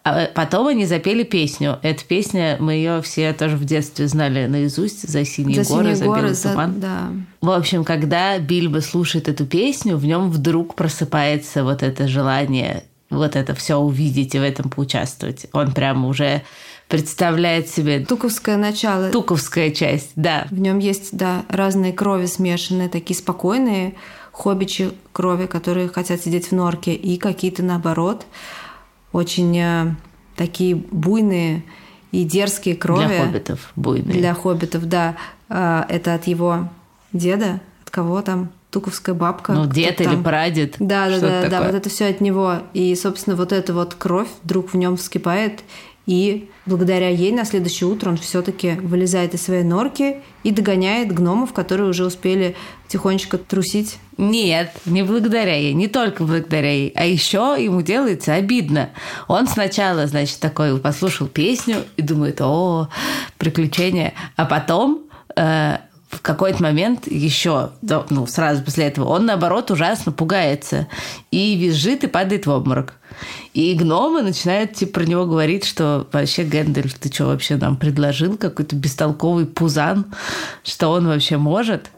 А 0.03 0.27
потом 0.33 0.67
они 0.67 0.85
запели 0.85 1.23
песню. 1.23 1.79
Эта 1.81 2.03
песня, 2.05 2.57
мы 2.59 2.73
ее 2.73 3.01
все 3.01 3.33
тоже 3.33 3.57
в 3.57 3.65
детстве 3.65 4.07
знали 4.07 4.45
наизусть 4.45 5.09
за 5.09 5.25
синие 5.25 5.63
за 5.63 5.73
горы, 5.73 5.83
синие 5.83 5.95
за 5.95 6.05
горы, 6.05 6.21
белый 6.21 6.33
за... 6.35 6.49
туман. 6.49 6.79
Да. 6.79 7.11
В 7.41 7.49
общем, 7.49 7.83
когда 7.83 8.37
Бильбо 8.37 8.79
слушает 8.79 9.27
эту 9.27 9.45
песню, 9.45 9.97
в 9.97 10.05
нем 10.05 10.29
вдруг 10.29 10.75
просыпается 10.75 11.63
вот 11.63 11.81
это 11.81 12.07
желание 12.07 12.83
вот 13.09 13.35
это 13.35 13.53
все 13.53 13.75
увидеть 13.75 14.35
и 14.35 14.39
в 14.39 14.43
этом 14.43 14.69
поучаствовать. 14.69 15.45
Он 15.53 15.71
прям 15.71 16.05
уже 16.05 16.41
представляет 16.93 17.69
себе... 17.69 18.05
Туковское 18.05 18.55
начало. 18.55 19.09
Туковская 19.09 19.71
часть, 19.71 20.11
да. 20.15 20.45
В 20.51 20.59
нем 20.59 20.77
есть, 20.77 21.17
да, 21.17 21.43
разные 21.49 21.91
крови 21.91 22.27
смешанные, 22.27 22.87
такие 22.87 23.17
спокойные 23.17 23.95
хоббичи 24.31 24.91
крови, 25.11 25.47
которые 25.47 25.89
хотят 25.89 26.21
сидеть 26.21 26.49
в 26.49 26.51
норке, 26.51 26.93
и 26.93 27.17
какие-то, 27.17 27.63
наоборот, 27.63 28.27
очень 29.11 29.57
э, 29.57 29.95
такие 30.35 30.75
буйные 30.75 31.63
и 32.11 32.25
дерзкие 32.25 32.75
крови. 32.75 33.07
Для 33.07 33.25
хоббитов 33.25 33.71
буйные. 33.75 34.13
Для 34.13 34.35
хоббитов, 34.35 34.85
да. 34.85 35.15
Э, 35.49 35.85
это 35.89 36.13
от 36.13 36.27
его 36.27 36.69
деда, 37.11 37.59
от 37.81 37.89
кого 37.89 38.21
там? 38.21 38.51
Туковская 38.73 39.13
бабка. 39.13 39.53
Ну, 39.53 39.67
дед 39.67 40.01
или 40.01 40.07
там. 40.07 40.23
прадед. 40.23 40.75
Да, 40.79 41.07
да, 41.07 41.19
да, 41.19 41.41
такое. 41.43 41.49
да, 41.49 41.61
вот 41.61 41.75
это 41.75 41.89
все 41.89 42.07
от 42.07 42.21
него. 42.21 42.57
И, 42.73 42.95
собственно, 42.95 43.35
вот 43.35 43.53
эта 43.53 43.71
вот 43.73 43.93
кровь 43.93 44.27
вдруг 44.43 44.73
в 44.73 44.77
нем 44.77 44.97
вскипает, 44.97 45.61
И 46.05 46.49
благодаря 46.65 47.07
ей 47.07 47.31
на 47.31 47.45
следующее 47.45 47.89
утро 47.89 48.09
он 48.09 48.17
все-таки 48.17 48.71
вылезает 48.71 49.33
из 49.35 49.43
своей 49.43 49.63
норки 49.63 50.17
и 50.43 50.51
догоняет 50.51 51.13
гномов, 51.13 51.53
которые 51.53 51.89
уже 51.89 52.05
успели 52.05 52.55
тихонечко 52.89 53.37
трусить. 53.37 53.99
Нет, 54.17 54.71
не 54.85 55.03
благодаря 55.03 55.55
ей, 55.55 55.73
не 55.73 55.87
только 55.87 56.23
благодаря 56.25 56.71
ей, 56.71 56.91
а 56.95 57.05
еще 57.05 57.55
ему 57.57 57.81
делается 57.81 58.33
обидно. 58.33 58.89
Он 59.27 59.47
сначала, 59.47 60.05
значит, 60.07 60.39
такой 60.39 60.77
послушал 60.77 61.27
песню 61.27 61.77
и 61.95 62.01
думает, 62.01 62.41
о, 62.41 62.89
приключения, 63.37 64.13
а 64.35 64.45
потом 64.45 65.03
э, 65.35 65.77
в 66.13 66.21
какой-то 66.21 66.61
момент 66.61 67.07
еще, 67.07 67.71
ну, 67.81 68.27
сразу 68.27 68.63
после 68.63 68.85
этого, 68.85 69.09
он, 69.09 69.25
наоборот, 69.25 69.71
ужасно 69.71 70.11
пугается 70.11 70.87
и 71.31 71.55
визжит 71.55 72.03
и 72.03 72.07
падает 72.07 72.45
в 72.45 72.51
обморок. 72.51 72.95
И 73.53 73.73
гномы 73.73 74.21
начинают 74.21 74.73
типа 74.73 74.93
про 74.93 75.03
него 75.05 75.25
говорить, 75.25 75.65
что 75.65 76.07
вообще 76.11 76.43
Гэндальф, 76.43 76.93
ты 76.95 77.11
что 77.11 77.25
вообще 77.25 77.57
нам 77.57 77.77
предложил? 77.77 78.37
Какой-то 78.37 78.75
бестолковый 78.75 79.45
пузан, 79.45 80.05
что 80.63 80.89
он 80.89 81.07
вообще 81.07 81.37
может. 81.37 81.91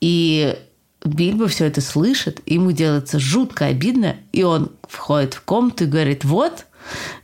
И 0.00 0.56
Бильбо 1.04 1.48
все 1.48 1.66
это 1.66 1.80
слышит, 1.80 2.42
ему 2.46 2.72
делается 2.72 3.18
жутко 3.18 3.66
обидно, 3.66 4.16
и 4.32 4.42
он 4.42 4.70
входит 4.88 5.34
в 5.34 5.42
комнату 5.42 5.84
и 5.84 5.86
говорит, 5.86 6.24
вот, 6.24 6.66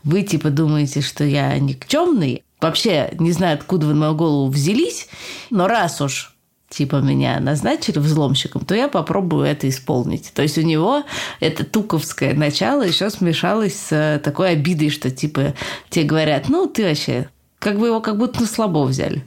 вы 0.03 0.23
типа 0.23 0.51
думаете, 0.51 1.01
что 1.01 1.25
я 1.25 1.59
никчемный, 1.59 2.43
вообще 2.61 3.11
не 3.19 3.33
знаю, 3.33 3.55
откуда 3.55 3.87
вы 3.87 3.95
на 3.95 4.01
мою 4.01 4.15
голову 4.15 4.51
взялись, 4.51 5.09
но 5.51 5.67
раз 5.67 6.01
уж 6.01 6.37
типа 6.69 6.97
меня 6.97 7.39
назначили 7.41 7.99
взломщиком, 7.99 8.65
то 8.65 8.75
я 8.75 8.89
попробую 8.89 9.45
это 9.45 9.69
исполнить. 9.69 10.33
То 10.35 10.43
есть 10.43 10.59
у 10.59 10.63
него 10.63 11.05
это 11.41 11.65
туковское 11.65 12.35
начало 12.35 12.83
еще 12.83 13.11
смешалось 13.11 13.77
с 13.77 14.21
такой 14.23 14.51
обидой, 14.51 14.91
что 14.91 15.11
типа 15.11 15.55
тебе 15.89 16.05
говорят, 16.05 16.49
ну 16.49 16.67
ты 16.67 16.89
вообще, 16.89 17.29
как 17.59 17.79
бы 17.79 17.87
его 17.87 18.01
как 18.01 18.19
будто 18.19 18.41
на 18.41 18.47
слабо 18.47 18.85
взяли. 18.85 19.25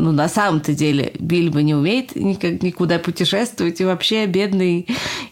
ну, 0.00 0.12
на 0.12 0.28
самом-то 0.28 0.72
деле 0.72 1.12
Бильбо 1.18 1.62
не 1.62 1.74
умеет 1.74 2.14
никак, 2.16 2.62
никуда 2.62 2.98
путешествовать, 2.98 3.80
и 3.80 3.84
вообще 3.84 4.26
бедный 4.26 4.86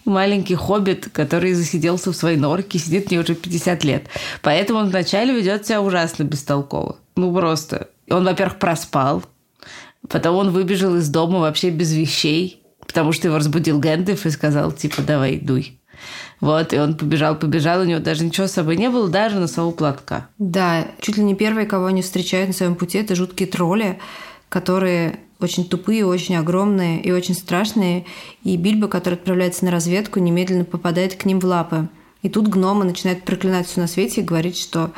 маленький 0.08 0.54
хоббит, 0.54 1.08
который 1.12 1.54
засиделся 1.54 2.12
в 2.12 2.16
своей 2.16 2.36
норке, 2.36 2.78
сидит 2.78 3.08
в 3.08 3.10
ней 3.10 3.18
уже 3.18 3.34
50 3.34 3.84
лет. 3.84 4.06
Поэтому 4.42 4.80
он 4.80 4.88
вначале 4.88 5.34
ведет 5.34 5.66
себя 5.66 5.80
ужасно 5.80 6.24
бестолково. 6.24 6.96
Ну, 7.16 7.32
просто. 7.34 7.88
Он, 8.10 8.24
во-первых, 8.24 8.58
проспал, 8.58 9.22
потом 10.08 10.36
он 10.36 10.50
выбежал 10.50 10.96
из 10.96 11.08
дома 11.08 11.40
вообще 11.40 11.70
без 11.70 11.92
вещей, 11.92 12.62
потому 12.86 13.12
что 13.12 13.28
его 13.28 13.38
разбудил 13.38 13.78
Гэндальф 13.78 14.26
и 14.26 14.30
сказал, 14.30 14.72
типа, 14.72 15.02
давай, 15.02 15.38
дуй. 15.38 15.78
Вот, 16.40 16.72
и 16.72 16.78
он 16.78 16.96
побежал, 16.96 17.36
побежал, 17.36 17.80
у 17.80 17.84
него 17.84 17.98
даже 17.98 18.24
ничего 18.24 18.46
с 18.46 18.52
собой 18.52 18.76
не 18.76 18.88
было, 18.88 19.08
даже 19.08 19.38
носового 19.38 19.72
платка. 19.72 20.28
Да, 20.38 20.86
чуть 21.00 21.16
ли 21.16 21.24
не 21.24 21.34
первые, 21.34 21.66
кого 21.66 21.86
они 21.86 22.02
встречают 22.02 22.48
на 22.48 22.54
своем 22.54 22.76
пути, 22.76 22.98
это 22.98 23.16
жуткие 23.16 23.48
тролли, 23.48 23.98
которые 24.48 25.18
очень 25.40 25.68
тупые, 25.68 26.04
очень 26.04 26.36
огромные 26.36 27.00
и 27.00 27.12
очень 27.12 27.34
страшные, 27.34 28.06
и 28.42 28.56
Бильбо, 28.56 28.88
который 28.88 29.14
отправляется 29.14 29.64
на 29.64 29.70
разведку, 29.70 30.18
немедленно 30.18 30.64
попадает 30.64 31.14
к 31.14 31.24
ним 31.24 31.40
в 31.40 31.44
лапы. 31.44 31.88
И 32.22 32.28
тут 32.28 32.48
гномы 32.48 32.84
начинают 32.84 33.24
проклинать 33.24 33.68
все 33.68 33.80
на 33.80 33.86
свете 33.86 34.20
и 34.20 34.24
говорить, 34.24 34.58
что 34.58 34.90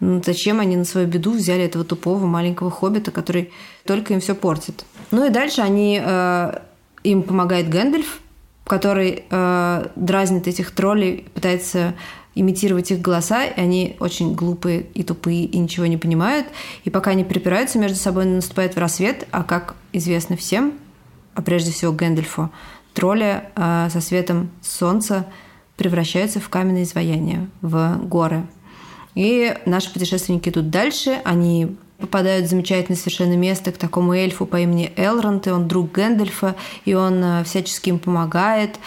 ну, 0.00 0.22
зачем 0.24 0.60
они 0.60 0.76
на 0.76 0.84
свою 0.84 1.08
беду 1.08 1.32
взяли 1.32 1.64
этого 1.64 1.84
тупого 1.84 2.24
маленького 2.26 2.70
хоббита, 2.70 3.10
который 3.10 3.52
только 3.84 4.14
им 4.14 4.20
все 4.20 4.34
портит. 4.34 4.84
Ну 5.10 5.26
и 5.26 5.30
дальше 5.30 5.60
они 5.60 6.00
э, 6.00 6.58
им 7.02 7.22
помогает 7.24 7.68
Гэндальф, 7.68 8.20
который 8.64 9.24
э, 9.28 9.86
дразнит 9.96 10.46
этих 10.46 10.70
троллей, 10.70 11.26
пытается 11.34 11.94
имитировать 12.34 12.90
их 12.90 13.00
голоса, 13.00 13.44
и 13.44 13.60
они 13.60 13.96
очень 14.00 14.34
глупые 14.34 14.86
и 14.94 15.02
тупые, 15.02 15.44
и 15.44 15.58
ничего 15.58 15.86
не 15.86 15.96
понимают. 15.96 16.46
И 16.84 16.90
пока 16.90 17.10
они 17.12 17.24
припираются 17.24 17.78
между 17.78 17.98
собой, 17.98 18.26
наступает 18.26 18.74
в 18.74 18.78
рассвет, 18.78 19.26
а 19.30 19.42
как 19.42 19.74
известно 19.92 20.36
всем, 20.36 20.74
а 21.34 21.42
прежде 21.42 21.72
всего 21.72 21.92
Гэндальфу, 21.92 22.50
тролли 22.94 23.44
э, 23.54 23.88
со 23.90 24.00
светом 24.00 24.50
солнца 24.60 25.26
превращаются 25.76 26.40
в 26.40 26.48
каменные 26.48 26.82
изваяния, 26.82 27.48
в 27.62 27.98
горы. 28.02 28.46
И 29.14 29.56
наши 29.66 29.92
путешественники 29.92 30.48
идут 30.48 30.70
дальше, 30.70 31.20
они 31.24 31.76
попадают 31.98 32.46
в 32.46 32.50
замечательное 32.50 32.96
совершенно 32.96 33.36
место 33.36 33.72
к 33.72 33.78
такому 33.78 34.12
эльфу 34.14 34.46
по 34.46 34.60
имени 34.60 34.92
Элронд, 34.96 35.46
и 35.46 35.50
он 35.50 35.66
друг 35.66 35.92
Гэндальфа, 35.92 36.54
и 36.84 36.94
он 36.94 37.22
э, 37.22 37.44
всячески 37.44 37.88
им 37.88 37.98
помогает. 37.98 38.78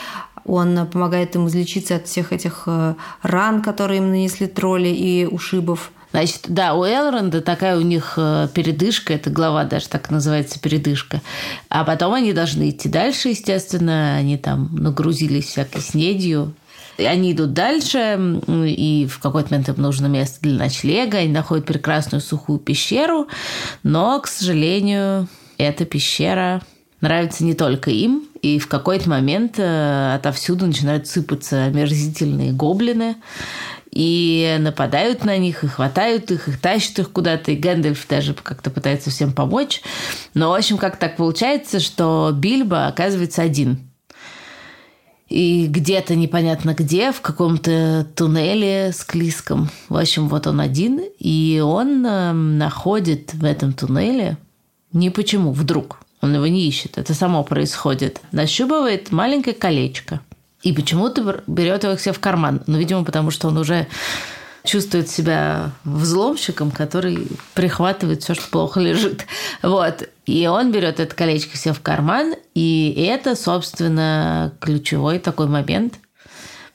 Он 0.45 0.87
помогает 0.87 1.35
им 1.35 1.47
излечиться 1.47 1.95
от 1.95 2.07
всех 2.07 2.33
этих 2.33 2.63
э, 2.65 2.95
ран, 3.21 3.61
которые 3.61 3.99
им 3.99 4.09
нанесли 4.09 4.47
тролли 4.47 4.89
и 4.89 5.25
ушибов. 5.25 5.91
Значит, 6.11 6.41
да, 6.49 6.73
у 6.73 6.85
Элронда 6.85 7.41
такая 7.41 7.77
у 7.77 7.81
них 7.81 8.15
э, 8.17 8.49
передышка, 8.53 9.13
это 9.13 9.29
глава 9.29 9.63
даже 9.63 9.87
так 9.87 10.09
называется 10.09 10.59
передышка. 10.59 11.21
А 11.69 11.85
потом 11.85 12.13
они 12.13 12.33
должны 12.33 12.69
идти 12.69 12.89
дальше, 12.89 13.29
естественно, 13.29 14.15
они 14.15 14.37
там 14.37 14.69
нагрузились 14.75 15.45
всякой 15.45 15.81
снедью. 15.81 16.53
И 16.97 17.05
они 17.05 17.31
идут 17.31 17.53
дальше, 17.53 18.41
и 18.47 19.07
в 19.09 19.19
какой-то 19.19 19.51
момент 19.51 19.69
им 19.69 19.75
нужно 19.77 20.07
место 20.07 20.41
для 20.41 20.59
ночлега, 20.59 21.19
они 21.19 21.31
находят 21.31 21.65
прекрасную 21.65 22.21
сухую 22.21 22.59
пещеру, 22.59 23.27
но, 23.81 24.19
к 24.19 24.27
сожалению, 24.27 25.27
эта 25.57 25.85
пещера 25.85 26.61
нравится 27.01 27.43
не 27.43 27.53
только 27.53 27.91
им, 27.91 28.27
и 28.41 28.59
в 28.59 28.67
какой-то 28.67 29.09
момент 29.09 29.55
э, 29.57 30.13
отовсюду 30.15 30.65
начинают 30.65 31.07
сыпаться 31.07 31.65
омерзительные 31.65 32.53
гоблины, 32.53 33.17
и 33.91 34.55
нападают 34.59 35.25
на 35.25 35.37
них, 35.37 35.63
и 35.63 35.67
хватают 35.67 36.31
их, 36.31 36.47
и 36.47 36.53
тащат 36.53 36.99
их 36.99 37.11
куда-то, 37.11 37.51
и 37.51 37.55
Гэндальф 37.55 38.07
даже 38.07 38.33
как-то 38.33 38.69
пытается 38.69 39.09
всем 39.09 39.33
помочь. 39.33 39.81
Но, 40.33 40.51
в 40.51 40.53
общем, 40.53 40.77
как 40.77 40.97
так 40.97 41.17
получается, 41.17 41.81
что 41.81 42.31
Бильбо 42.33 42.87
оказывается 42.87 43.41
один. 43.41 43.79
И 45.27 45.67
где-то 45.67 46.15
непонятно 46.15 46.73
где, 46.73 47.11
в 47.11 47.21
каком-то 47.21 48.07
туннеле 48.15 48.91
с 48.93 49.03
Клиском. 49.03 49.69
В 49.89 49.97
общем, 49.97 50.29
вот 50.29 50.47
он 50.47 50.61
один, 50.61 51.01
и 51.19 51.61
он 51.63 52.05
э, 52.05 52.31
находит 52.31 53.33
в 53.33 53.43
этом 53.43 53.73
туннеле 53.73 54.37
не 54.93 55.09
почему, 55.09 55.51
вдруг– 55.51 55.99
он 56.21 56.35
его 56.35 56.47
не 56.47 56.67
ищет, 56.67 56.97
это 56.97 57.13
само 57.13 57.43
происходит. 57.43 58.21
Нащупывает 58.31 59.11
маленькое 59.11 59.55
колечко. 59.55 60.21
И 60.61 60.73
почему-то 60.73 61.43
берет 61.47 61.83
его 61.83 61.95
к 61.95 61.99
себе 61.99 62.13
в 62.13 62.19
карман. 62.19 62.61
Ну, 62.67 62.77
видимо, 62.77 63.03
потому 63.03 63.31
что 63.31 63.47
он 63.47 63.57
уже 63.57 63.87
чувствует 64.63 65.09
себя 65.09 65.71
взломщиком, 65.83 66.69
который 66.69 67.27
прихватывает 67.55 68.23
все, 68.23 68.35
что 68.35 68.47
плохо 68.49 68.79
лежит. 68.79 69.25
Вот. 69.63 70.07
И 70.27 70.45
он 70.47 70.71
берет 70.71 70.99
это 70.99 71.15
колечко 71.15 71.57
себе 71.57 71.73
в 71.73 71.81
карман, 71.81 72.35
и 72.53 73.07
это, 73.09 73.35
собственно, 73.35 74.53
ключевой 74.59 75.17
такой 75.17 75.47
момент, 75.47 75.95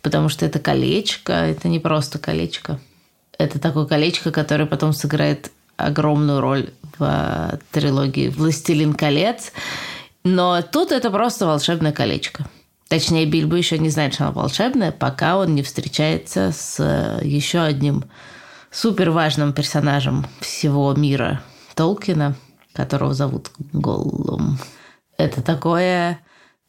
потому 0.03 0.29
что 0.29 0.45
это 0.45 0.59
колечко, 0.59 1.33
это 1.33 1.69
не 1.69 1.79
просто 1.79 2.19
колечко. 2.19 2.81
Это 3.39 3.59
такое 3.59 3.87
колечко, 3.87 4.33
которое 4.33 4.67
потом 4.67 4.93
сыграет 4.93 5.53
огромную 5.77 6.41
роль 6.41 6.71
в 6.99 7.03
э, 7.03 7.59
трилогии 7.73 8.29
«Властелин 8.29 8.95
колец». 8.95 9.53
Но 10.25 10.61
тут 10.63 10.93
это 10.93 11.11
просто 11.11 11.47
волшебное 11.47 11.93
колечко. 11.93 12.47
Точнее, 12.89 13.27
Бильбо 13.27 13.57
еще 13.57 13.79
не 13.79 13.91
знает, 13.91 14.15
что 14.15 14.25
оно 14.25 14.33
волшебное, 14.33 14.93
пока 14.93 15.39
он 15.39 15.55
не 15.55 15.63
встречается 15.63 16.53
с 16.53 16.77
э, 16.79 17.25
еще 17.25 17.61
одним 17.61 18.05
супер 18.71 19.11
важным 19.11 19.53
персонажем 19.53 20.27
всего 20.41 20.93
мира 20.95 21.43
Толкина, 21.75 22.37
которого 22.73 23.15
зовут 23.15 23.51
Голлум. 23.73 24.59
Это 25.19 25.43
такое 25.43 26.21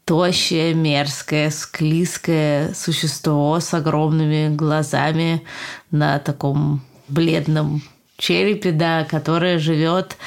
тощее, 0.06 0.74
мерзкое, 0.74 1.50
склизкое 1.52 2.74
существо 2.74 3.60
с 3.60 3.74
огромными 3.74 4.56
глазами 4.56 5.44
на 5.92 6.18
таком 6.18 6.82
бледном 7.10 7.84
черепе, 8.18 8.72
да, 8.72 9.06
которая 9.06 9.60
живет 9.60 10.18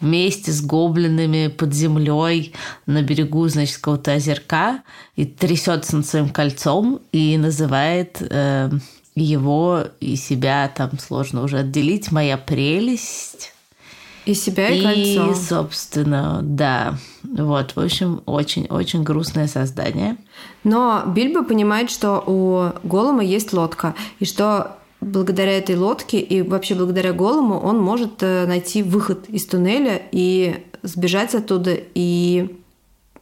вместе 0.00 0.52
с 0.52 0.62
гоблинами 0.62 1.48
под 1.48 1.74
землей 1.74 2.54
на 2.86 3.02
берегу, 3.02 3.46
значит, 3.48 3.78
какого-то 3.78 4.12
озерка 4.12 4.82
и 5.16 5.26
трясется 5.26 5.96
над 5.96 6.06
своим 6.06 6.28
кольцом 6.28 7.00
и 7.12 7.36
называет 7.36 8.18
э, 8.20 8.70
его 9.14 9.84
и 9.98 10.16
себя 10.16 10.70
там 10.74 10.98
сложно 10.98 11.42
уже 11.42 11.58
отделить. 11.58 12.12
Моя 12.12 12.38
прелесть. 12.38 13.52
И 14.26 14.34
себя, 14.34 14.68
и, 14.68 14.78
и 14.78 14.82
кольцо. 14.82 15.32
И, 15.32 15.34
собственно, 15.34 16.40
да. 16.42 16.98
Вот, 17.22 17.72
в 17.74 17.80
общем, 17.80 18.22
очень-очень 18.26 19.02
грустное 19.02 19.48
создание. 19.48 20.16
Но 20.62 21.02
Бильбо 21.06 21.42
понимает, 21.42 21.90
что 21.90 22.22
у 22.26 22.86
Голума 22.86 23.24
есть 23.24 23.52
лодка, 23.52 23.94
и 24.18 24.24
что 24.24 24.76
благодаря 25.00 25.56
этой 25.56 25.76
лодке 25.76 26.20
и 26.20 26.42
вообще 26.42 26.74
благодаря 26.74 27.12
голому 27.12 27.58
он 27.58 27.78
может 27.78 28.22
э, 28.22 28.46
найти 28.46 28.82
выход 28.82 29.28
из 29.28 29.46
туннеля 29.46 30.02
и 30.12 30.66
сбежать 30.82 31.34
оттуда 31.34 31.76
и 31.94 32.56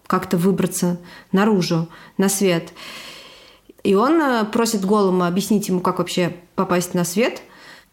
как-то 0.06 0.36
выбраться 0.36 0.98
наружу, 1.32 1.88
на 2.16 2.28
свет. 2.28 2.72
И 3.84 3.94
он 3.94 4.20
э, 4.20 4.44
просит 4.44 4.84
Голума 4.84 5.28
объяснить 5.28 5.68
ему, 5.68 5.80
как 5.80 5.98
вообще 5.98 6.34
попасть 6.56 6.94
на 6.94 7.04
свет. 7.04 7.42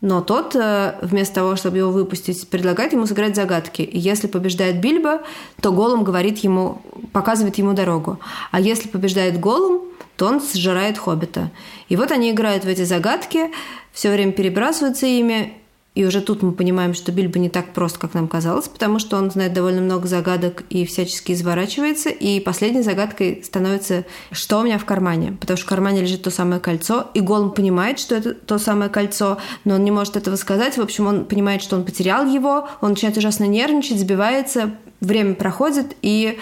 Но 0.01 0.21
тот, 0.21 0.55
э, 0.55 0.97
вместо 1.01 1.35
того, 1.35 1.55
чтобы 1.55 1.77
его 1.77 1.91
выпустить, 1.91 2.47
предлагает 2.49 2.93
ему 2.93 3.05
сыграть 3.05 3.35
загадки. 3.35 3.81
И 3.81 3.99
если 3.99 4.27
побеждает 4.27 4.81
Бильбо, 4.81 5.21
то 5.61 5.71
Голум 5.71 6.03
говорит 6.03 6.39
ему, 6.39 6.81
показывает 7.13 7.57
ему 7.57 7.73
дорогу. 7.73 8.19
А 8.51 8.59
если 8.59 8.87
побеждает 8.87 9.39
Голум, 9.39 9.81
то 10.17 10.27
он 10.27 10.41
сжирает 10.41 10.97
Хоббита. 10.97 11.51
И 11.89 11.95
вот 11.95 12.11
они 12.11 12.31
играют 12.31 12.65
в 12.65 12.67
эти 12.67 12.83
загадки, 12.83 13.51
все 13.91 14.11
время 14.11 14.31
перебрасываются 14.31 15.05
ими, 15.05 15.53
и 15.95 16.03
уже 16.03 16.19
тут 16.19 16.43
мы 16.43 16.51
понимаем, 16.51 16.93
что 16.93 17.13
Бильбо 17.13 17.39
не 17.39 17.49
так 17.49 17.71
прост, 17.71 17.97
как 17.97 18.13
нам 18.13 18.27
казалось, 18.27 18.67
потому 18.67 18.99
что 18.99 19.15
он 19.15 19.31
знает 19.31 19.53
довольно 19.53 19.79
много 19.79 20.09
загадок 20.09 20.63
и 20.69 20.85
всячески 20.85 21.31
изворачивается. 21.31 22.09
И 22.09 22.41
последней 22.41 22.81
загадкой 22.81 23.41
становится 23.45 24.03
«Что 24.31 24.59
у 24.59 24.63
меня 24.63 24.77
в 24.77 24.83
кармане?», 24.83 25.37
потому 25.39 25.55
что 25.55 25.65
в 25.65 25.69
кармане 25.69 26.01
лежит 26.01 26.21
то 26.21 26.31
самое 26.31 26.59
кольцо, 26.59 27.07
и 27.13 27.21
Голм 27.21 27.51
понимает, 27.51 27.99
что 27.99 28.15
это 28.15 28.33
то 28.33 28.59
самое 28.59 28.89
кольцо, 28.89 29.37
но 29.63 29.75
он 29.75 29.85
не 29.85 29.91
может 29.91 30.17
этого 30.17 30.35
сказать. 30.35 30.77
В 30.77 30.81
общем, 30.81 31.07
он 31.07 31.25
понимает, 31.25 31.61
что 31.61 31.77
он 31.77 31.85
потерял 31.85 32.25
его, 32.25 32.67
он 32.81 32.89
начинает 32.89 33.17
ужасно 33.17 33.45
нервничать, 33.45 33.97
сбивается, 33.97 34.75
время 34.99 35.33
проходит, 35.33 35.95
и 36.01 36.37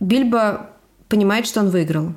Бильбо 0.00 0.70
понимает, 1.08 1.46
что 1.46 1.60
он 1.60 1.68
выиграл. 1.68 2.14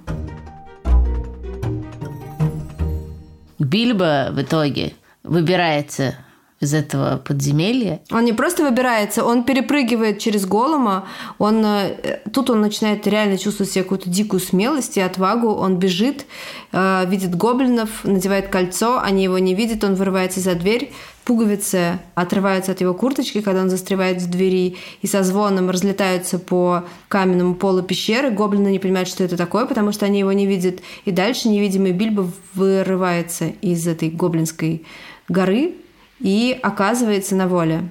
Бильбо 3.60 4.30
в 4.32 4.42
итоге 4.42 4.94
выбирается 5.24 6.16
из 6.60 6.74
этого 6.74 7.18
подземелья. 7.18 8.02
Он 8.12 8.26
не 8.26 8.34
просто 8.34 8.64
выбирается, 8.64 9.24
он 9.24 9.44
перепрыгивает 9.44 10.20
через 10.20 10.46
голома. 10.46 11.08
Он, 11.38 11.64
э, 11.66 12.20
тут 12.34 12.50
он 12.50 12.60
начинает 12.60 13.08
реально 13.08 13.38
чувствовать 13.38 13.72
себе 13.72 13.84
какую-то 13.84 14.10
дикую 14.10 14.42
смелость 14.42 14.98
и 14.98 15.02
отвагу. 15.02 15.50
Он 15.54 15.78
бежит, 15.78 16.26
э, 16.74 17.06
видит 17.08 17.36
гоблинов, 17.36 18.04
надевает 18.04 18.50
кольцо, 18.50 19.00
они 19.02 19.24
его 19.24 19.40
не 19.40 19.56
видят, 19.56 19.86
он 19.86 19.96
вырывается 19.96 20.42
за 20.42 20.56
дверь, 20.56 20.92
пуговицы 21.24 22.00
отрываются 22.16 22.74
от 22.74 22.82
его 22.82 22.94
курточки, 22.94 23.40
когда 23.40 23.62
он 23.62 23.70
застревает 23.70 24.22
в 24.22 24.30
двери, 24.30 24.76
и 25.02 25.08
со 25.08 25.24
звоном 25.24 25.70
разлетаются 25.70 26.40
по 26.40 26.84
каменному 27.08 27.56
полу 27.56 27.84
пещеры. 27.84 28.32
Гоблины 28.32 28.68
не 28.68 28.80
понимают, 28.80 29.08
что 29.08 29.24
это 29.24 29.38
такое, 29.38 29.66
потому 29.66 29.94
что 29.94 30.06
они 30.06 30.20
его 30.20 30.34
не 30.34 30.46
видят. 30.46 30.80
И 31.06 31.12
дальше 31.12 31.48
невидимый 31.48 31.94
Бильбо 31.94 32.30
вырывается 32.54 33.46
из 33.62 33.88
этой 33.88 34.10
гоблинской 34.10 34.84
горы, 35.30 35.76
и 36.20 36.58
оказывается 36.62 37.36
на 37.36 37.48
воле 37.48 37.90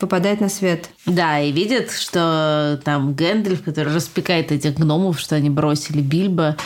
попадает 0.00 0.40
на 0.40 0.48
свет. 0.48 0.88
Да, 1.04 1.38
и 1.38 1.52
видит, 1.52 1.90
что 1.90 2.80
там 2.84 3.12
Гэндальф, 3.12 3.62
который 3.62 3.94
распекает 3.94 4.50
этих 4.50 4.74
гномов, 4.74 5.20
что 5.20 5.36
они 5.36 5.50
бросили 5.50 6.00
Бильбо, 6.00 6.56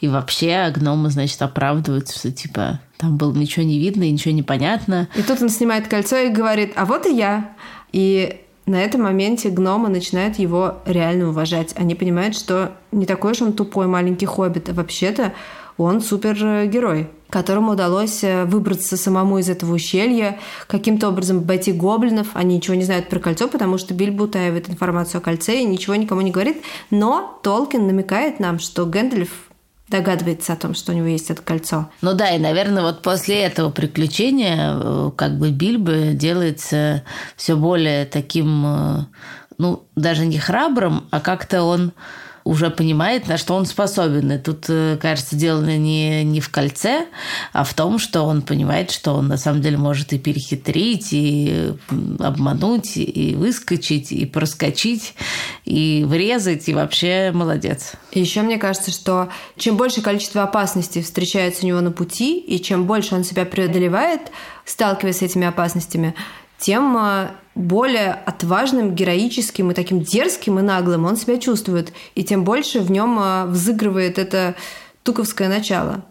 и 0.00 0.08
вообще 0.08 0.72
гномы, 0.74 1.10
значит, 1.10 1.42
оправдываются, 1.42 2.16
что 2.16 2.30
типа 2.30 2.80
там 2.96 3.16
было 3.16 3.34
ничего 3.34 3.64
не 3.64 3.78
видно 3.78 4.04
и 4.04 4.12
ничего 4.12 4.32
не 4.32 4.44
понятно. 4.44 5.08
И 5.16 5.22
тут 5.22 5.42
он 5.42 5.48
снимает 5.48 5.88
кольцо 5.88 6.16
и 6.16 6.30
говорит, 6.30 6.72
а 6.76 6.84
вот 6.86 7.06
и 7.06 7.14
я. 7.14 7.56
И 7.92 8.40
на 8.66 8.76
этом 8.76 9.02
моменте 9.02 9.50
гномы 9.50 9.88
начинают 9.88 10.38
его 10.38 10.78
реально 10.86 11.28
уважать. 11.28 11.74
Они 11.76 11.94
понимают, 11.94 12.36
что 12.36 12.72
не 12.92 13.04
такой 13.04 13.32
уж 13.32 13.42
он 13.42 13.52
тупой 13.52 13.86
маленький 13.88 14.26
хоббит, 14.26 14.68
а 14.68 14.74
вообще-то 14.74 15.32
он 15.78 16.00
супергерой 16.00 17.10
которому 17.30 17.72
удалось 17.72 18.22
э, 18.22 18.44
выбраться 18.44 18.96
самому 18.96 19.38
из 19.38 19.48
этого 19.48 19.74
ущелья, 19.74 20.38
каким-то 20.68 21.08
образом 21.08 21.38
обойти 21.38 21.72
гоблинов. 21.72 22.28
Они 22.34 22.56
ничего 22.56 22.76
не 22.76 22.84
знают 22.84 23.08
про 23.08 23.18
кольцо, 23.18 23.48
потому 23.48 23.78
что 23.78 23.94
Бильбо 23.94 24.24
утаивает 24.24 24.70
информацию 24.70 25.18
о 25.18 25.22
кольце 25.22 25.60
и 25.60 25.64
ничего 25.64 25.96
никому 25.96 26.20
не 26.20 26.30
говорит. 26.30 26.62
Но 26.90 27.38
Толкин 27.42 27.86
намекает 27.86 28.40
нам, 28.40 28.58
что 28.58 28.86
Гэндальф 28.86 29.30
догадывается 29.88 30.52
о 30.52 30.56
том, 30.56 30.74
что 30.74 30.92
у 30.92 30.94
него 30.94 31.06
есть 31.06 31.30
это 31.30 31.42
кольцо. 31.42 31.88
Ну 32.02 32.12
да, 32.12 32.30
и, 32.30 32.38
наверное, 32.38 32.82
вот 32.82 33.02
после 33.02 33.42
этого 33.42 33.70
приключения 33.70 34.74
э, 34.74 35.10
как 35.14 35.38
бы 35.38 35.50
Бильбо 35.50 36.12
делается 36.12 37.04
все 37.36 37.56
более 37.56 38.04
таким, 38.04 38.64
э, 38.66 39.04
ну, 39.58 39.84
даже 39.94 40.26
не 40.26 40.38
храбрым, 40.38 41.04
а 41.10 41.20
как-то 41.20 41.62
он 41.62 41.92
уже 42.46 42.70
понимает, 42.70 43.26
на 43.26 43.38
что 43.38 43.54
он 43.54 43.66
способен. 43.66 44.30
И 44.30 44.38
тут, 44.38 44.66
э, 44.68 44.96
кажется, 45.02 45.34
дело 45.34 45.64
не, 45.64 46.22
не 46.22 46.40
в 46.40 46.48
кольце, 46.48 47.06
а 47.52 47.64
в 47.64 47.74
том, 47.74 47.98
что 47.98 48.22
он 48.22 48.42
понимает, 48.42 48.92
что 48.92 49.14
он 49.14 49.26
на 49.26 49.36
самом 49.36 49.60
деле 49.60 49.76
может 49.76 50.12
и 50.12 50.18
перехитрить, 50.18 51.08
и 51.10 51.72
обмануть, 52.20 52.96
и 52.96 53.34
выскочить, 53.36 54.12
и 54.12 54.24
проскочить, 54.26 55.14
и 55.64 56.04
врезать, 56.06 56.68
и 56.68 56.74
вообще 56.74 57.32
молодец. 57.34 57.94
Еще 58.12 58.42
мне 58.42 58.58
кажется, 58.58 58.92
что 58.92 59.28
чем 59.56 59.76
больше 59.76 60.00
количество 60.00 60.44
опасностей 60.44 61.02
встречается 61.02 61.64
у 61.64 61.66
него 61.66 61.80
на 61.80 61.90
пути, 61.90 62.38
и 62.38 62.62
чем 62.62 62.84
больше 62.84 63.16
он 63.16 63.24
себя 63.24 63.44
преодолевает, 63.44 64.20
сталкиваясь 64.64 65.18
с 65.18 65.22
этими 65.22 65.48
опасностями, 65.48 66.14
тем 66.58 66.96
э, 66.96 67.28
более 67.56 68.12
отважным, 68.12 68.94
героическим 68.94 69.70
и 69.70 69.74
таким 69.74 70.00
дерзким 70.00 70.58
и 70.58 70.62
наглым 70.62 71.06
он 71.06 71.16
себя 71.16 71.38
чувствует. 71.38 71.92
И 72.14 72.22
тем 72.22 72.44
больше 72.44 72.80
в 72.80 72.90
нем 72.90 73.18
э, 73.18 73.46
взыгрывает 73.46 74.18
это 74.18 74.54
туковское 75.02 75.48
начало. 75.48 76.04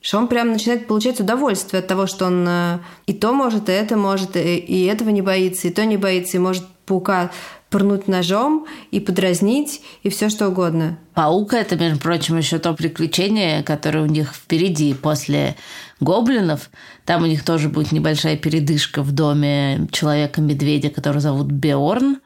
Что 0.00 0.18
он 0.18 0.28
прям 0.28 0.52
начинает 0.52 0.86
получать 0.86 1.18
удовольствие 1.18 1.80
от 1.80 1.88
того, 1.88 2.06
что 2.06 2.26
он 2.26 2.46
э, 2.48 2.78
и 3.06 3.12
то 3.12 3.32
может, 3.32 3.68
и 3.68 3.72
это 3.72 3.96
может, 3.96 4.36
и 4.36 4.84
этого 4.84 5.10
не 5.10 5.22
боится, 5.22 5.66
и 5.66 5.72
то 5.72 5.84
не 5.84 5.96
боится, 5.96 6.36
и 6.36 6.40
может 6.40 6.64
паука 6.86 7.30
пырнуть 7.68 8.08
ножом 8.08 8.66
и 8.90 9.00
подразнить, 9.00 9.82
и 10.02 10.08
все 10.08 10.30
что 10.30 10.48
угодно. 10.48 10.98
Паук– 11.14 11.52
это, 11.54 11.76
между 11.76 11.98
прочим, 11.98 12.38
еще 12.38 12.58
то 12.58 12.72
приключение, 12.72 13.62
которое 13.62 14.00
у 14.04 14.06
них 14.06 14.32
впереди 14.32 14.94
после 14.94 15.56
гоблинов. 16.00 16.70
Там 17.04 17.24
у 17.24 17.26
них 17.26 17.44
тоже 17.44 17.68
будет 17.68 17.92
небольшая 17.92 18.36
передышка 18.36 19.02
в 19.02 19.12
доме 19.12 19.88
человека-медведя, 19.90 20.90
который 20.90 21.20
зовут 21.20 21.48
Беорн. 21.48 22.20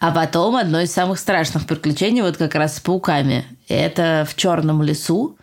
А 0.00 0.12
потом 0.12 0.56
одно 0.56 0.80
из 0.80 0.92
самых 0.92 1.18
страшных 1.18 1.66
приключений 1.66 2.22
вот 2.22 2.36
как 2.36 2.54
раз 2.54 2.76
с 2.76 2.80
пауками. 2.80 3.44
Это 3.68 4.26
в 4.28 4.34
черном 4.34 4.82
лесу. 4.82 5.38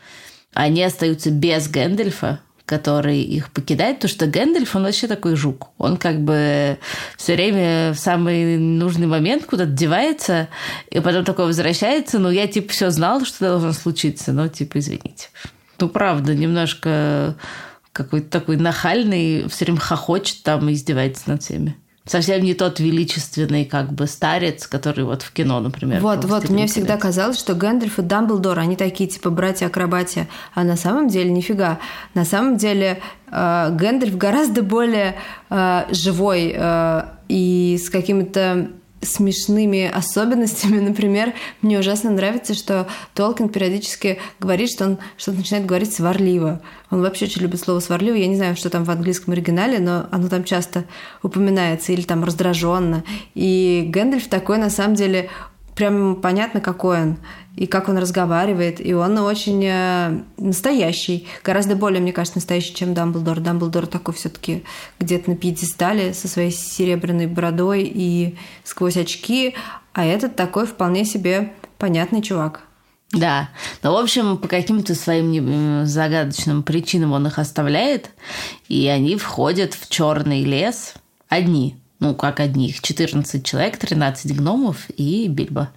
Они 0.53 0.81
остаются 0.83 1.29
без 1.29 1.67
Гэндальфа, 1.67 2.39
который 2.67 3.21
их 3.21 3.49
покидает, 3.51 3.95
потому 3.95 4.09
что 4.09 4.27
Гэндальф, 4.27 4.75
он 4.75 4.83
вообще 4.83 5.07
такой 5.07 5.37
жук. 5.37 5.69
Он 5.77 5.95
как 5.95 6.19
бы 6.21 6.77
все 7.15 7.35
время 7.35 7.93
в 7.93 7.97
самый 7.97 8.57
нужный 8.57 9.07
момент 9.07 9.45
куда-то 9.45 9.71
девается, 9.71 10.49
и 10.91 10.99
потом 10.99 11.23
такой 11.23 11.45
возвращается, 11.45 12.19
ну, 12.19 12.29
я, 12.29 12.45
типа, 12.45 12.73
все 12.73 12.89
знал, 12.89 13.23
что 13.23 13.47
должно 13.47 13.71
случиться, 13.71 14.33
но, 14.33 14.49
типа, 14.49 14.79
извините. 14.79 15.29
Ну, 15.79 15.87
правда, 15.87 16.35
немножко 16.35 17.35
какой-то 17.93 18.29
такой 18.29 18.57
нахальный, 18.57 19.47
все 19.47 19.63
время 19.63 19.79
хохочет 19.79 20.43
там 20.43 20.67
и 20.67 20.73
издевается 20.73 21.29
над 21.29 21.41
всеми 21.41 21.77
совсем 22.07 22.43
не 22.43 22.53
тот 22.53 22.79
величественный 22.79 23.65
как 23.65 23.93
бы 23.93 24.07
старец, 24.07 24.67
который 24.67 25.05
вот 25.05 25.21
в 25.21 25.31
кино, 25.31 25.59
например. 25.59 26.01
Вот, 26.01 26.25
вот, 26.25 26.49
мне 26.49 26.67
всегда 26.67 26.97
казалось, 26.97 27.37
что 27.37 27.53
Гэндальф 27.53 27.99
и 27.99 28.01
Дамблдор, 28.01 28.59
они 28.59 28.75
такие 28.75 29.09
типа 29.09 29.29
братья-акробатия, 29.29 30.27
а 30.53 30.63
на 30.63 30.75
самом 30.75 31.07
деле 31.07 31.29
нифига. 31.29 31.79
На 32.13 32.25
самом 32.25 32.57
деле 32.57 33.01
э, 33.31 33.69
Гэндальф 33.71 34.17
гораздо 34.17 34.63
более 34.63 35.15
э, 35.49 35.83
живой 35.91 36.53
э, 36.55 37.01
и 37.27 37.79
с 37.81 37.89
какими-то 37.89 38.71
смешными 39.01 39.85
особенностями. 39.85 40.79
Например, 40.87 41.33
мне 41.61 41.79
ужасно 41.79 42.09
нравится, 42.11 42.53
что 42.53 42.87
Толкин 43.13 43.49
периодически 43.49 44.19
говорит, 44.39 44.69
что 44.69 44.85
он 44.85 44.97
что-то 45.17 45.37
начинает 45.37 45.65
говорить 45.65 45.93
сварливо. 45.93 46.61
Он 46.89 47.01
вообще 47.01 47.25
очень 47.25 47.41
любит 47.41 47.59
слово 47.59 47.79
сварливо. 47.79 48.15
Я 48.15 48.27
не 48.27 48.35
знаю, 48.35 48.55
что 48.55 48.69
там 48.69 48.83
в 48.83 48.91
английском 48.91 49.33
оригинале, 49.33 49.79
но 49.79 50.07
оно 50.11 50.29
там 50.29 50.43
часто 50.43 50.85
упоминается, 51.21 51.91
или 51.91 52.01
там 52.01 52.23
раздраженно. 52.23 53.03
И 53.35 53.85
Гэндальф 53.89 54.27
такой, 54.27 54.57
на 54.57 54.69
самом 54.69 54.95
деле, 54.95 55.29
прям 55.77 56.15
понятно, 56.15 56.59
какой 56.59 57.01
он 57.01 57.17
и 57.55 57.65
как 57.65 57.87
он 57.87 57.97
разговаривает, 57.97 58.85
и 58.85 58.93
он 58.93 59.17
очень 59.17 59.63
э, 59.65 60.19
настоящий, 60.37 61.27
гораздо 61.43 61.75
более, 61.75 62.01
мне 62.01 62.11
кажется, 62.11 62.37
настоящий, 62.37 62.75
чем 62.75 62.93
Дамблдор. 62.93 63.39
Дамблдор 63.39 63.87
такой 63.87 64.13
все 64.13 64.29
таки 64.29 64.63
где-то 64.99 65.31
на 65.31 65.35
пьедестале 65.35 66.13
со 66.13 66.27
своей 66.27 66.51
серебряной 66.51 67.27
бородой 67.27 67.83
и 67.83 68.35
сквозь 68.63 68.97
очки, 68.97 69.55
а 69.93 70.05
этот 70.05 70.35
такой 70.35 70.67
вполне 70.67 71.05
себе 71.05 71.53
понятный 71.77 72.21
чувак. 72.21 72.61
Да, 73.11 73.49
но, 73.81 73.93
в 73.93 73.97
общем, 73.97 74.37
по 74.37 74.47
каким-то 74.47 74.93
своим 74.93 75.85
загадочным 75.85 76.61
причинам 76.61 77.13
он 77.13 77.27
их 77.27 77.39
оставляет, 77.39 78.09
и 78.67 78.87
они 78.87 79.15
входят 79.15 79.73
в 79.73 79.89
черный 79.89 80.43
лес 80.43 80.93
одни. 81.29 81.77
Ну, 81.99 82.13
как 82.13 82.39
одни, 82.39 82.69
их 82.69 82.81
14 82.81 83.43
человек, 83.43 83.77
13 83.77 84.37
гномов 84.37 84.89
и 84.95 85.27
Бильбо. 85.27 85.69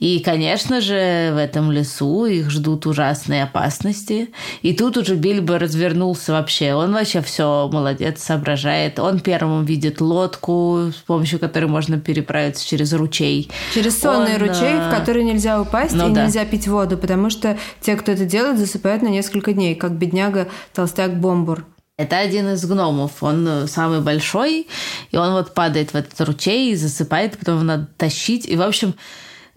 И, 0.00 0.18
конечно 0.18 0.80
же, 0.80 1.30
в 1.32 1.36
этом 1.36 1.70
лесу 1.70 2.26
их 2.26 2.50
ждут 2.50 2.86
ужасные 2.86 3.44
опасности. 3.44 4.30
И 4.62 4.74
тут 4.74 4.96
уже 4.96 5.14
Бильбо 5.14 5.58
развернулся 5.58 6.32
вообще. 6.32 6.74
Он 6.74 6.92
вообще 6.92 7.22
все 7.22 7.68
молодец, 7.72 8.22
соображает. 8.22 8.98
Он 8.98 9.20
первым 9.20 9.64
видит 9.64 10.00
лодку, 10.00 10.90
с 10.92 11.02
помощью 11.02 11.38
которой 11.38 11.66
можно 11.66 12.00
переправиться 12.00 12.66
через 12.66 12.92
ручей. 12.92 13.50
Через 13.72 14.00
сонный 14.00 14.34
Он, 14.34 14.40
ручей, 14.40 14.74
в 14.74 14.88
э, 14.88 14.96
который 14.98 15.24
нельзя 15.24 15.60
упасть 15.60 15.94
ну 15.94 16.10
и 16.10 16.14
да. 16.14 16.24
нельзя 16.24 16.44
пить 16.44 16.66
воду, 16.66 16.98
потому 16.98 17.30
что 17.30 17.56
те, 17.80 17.96
кто 17.96 18.12
это 18.12 18.24
делает, 18.24 18.58
засыпают 18.58 19.02
на 19.02 19.08
несколько 19.08 19.52
дней, 19.52 19.74
как 19.74 19.92
бедняга 19.92 20.48
толстяк 20.72 21.18
Бомбур. 21.18 21.64
Это 21.96 22.18
один 22.18 22.48
из 22.48 22.64
гномов. 22.64 23.22
Он 23.22 23.46
э, 23.46 23.66
самый 23.68 24.00
большой, 24.00 24.66
и 25.12 25.16
он 25.16 25.32
вот 25.32 25.54
падает 25.54 25.92
в 25.92 25.94
этот 25.94 26.20
ручей 26.22 26.72
и 26.72 26.74
засыпает, 26.74 27.38
потом 27.38 27.54
его 27.54 27.64
надо 27.64 27.86
тащить. 27.96 28.48
И, 28.48 28.56
в 28.56 28.62
общем, 28.62 28.94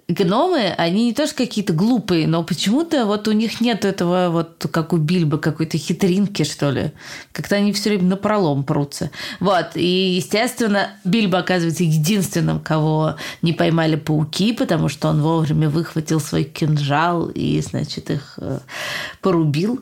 гномы, 0.07 0.73
они 0.77 1.05
не 1.05 1.13
то 1.13 1.27
что 1.27 1.35
какие-то 1.35 1.73
глупые, 1.73 2.27
но 2.27 2.41
почему-то 2.43 3.05
вот 3.05 3.27
у 3.27 3.33
них 3.33 3.59
нет 3.59 3.83
этого 3.83 4.29
вот, 4.29 4.65
как 4.71 4.93
у 4.93 4.97
Бильбы, 4.97 5.37
какой-то 5.37 5.77
хитринки, 5.77 6.43
что 6.43 6.71
ли. 6.71 6.91
Как-то 7.33 7.57
они 7.57 7.73
все 7.73 7.89
время 7.89 8.05
на 8.05 8.15
пролом 8.15 8.63
прутся. 8.63 9.11
Вот. 9.41 9.71
И, 9.75 10.15
естественно, 10.15 10.91
Бильбо 11.03 11.39
оказывается 11.39 11.83
единственным, 11.83 12.61
кого 12.61 13.17
не 13.41 13.51
поймали 13.51 13.97
пауки, 13.97 14.53
потому 14.53 14.87
что 14.87 15.09
он 15.09 15.21
вовремя 15.21 15.69
выхватил 15.69 16.21
свой 16.21 16.45
кинжал 16.45 17.27
и, 17.27 17.59
значит, 17.59 18.09
их 18.09 18.35
э, 18.37 18.59
порубил. 19.21 19.81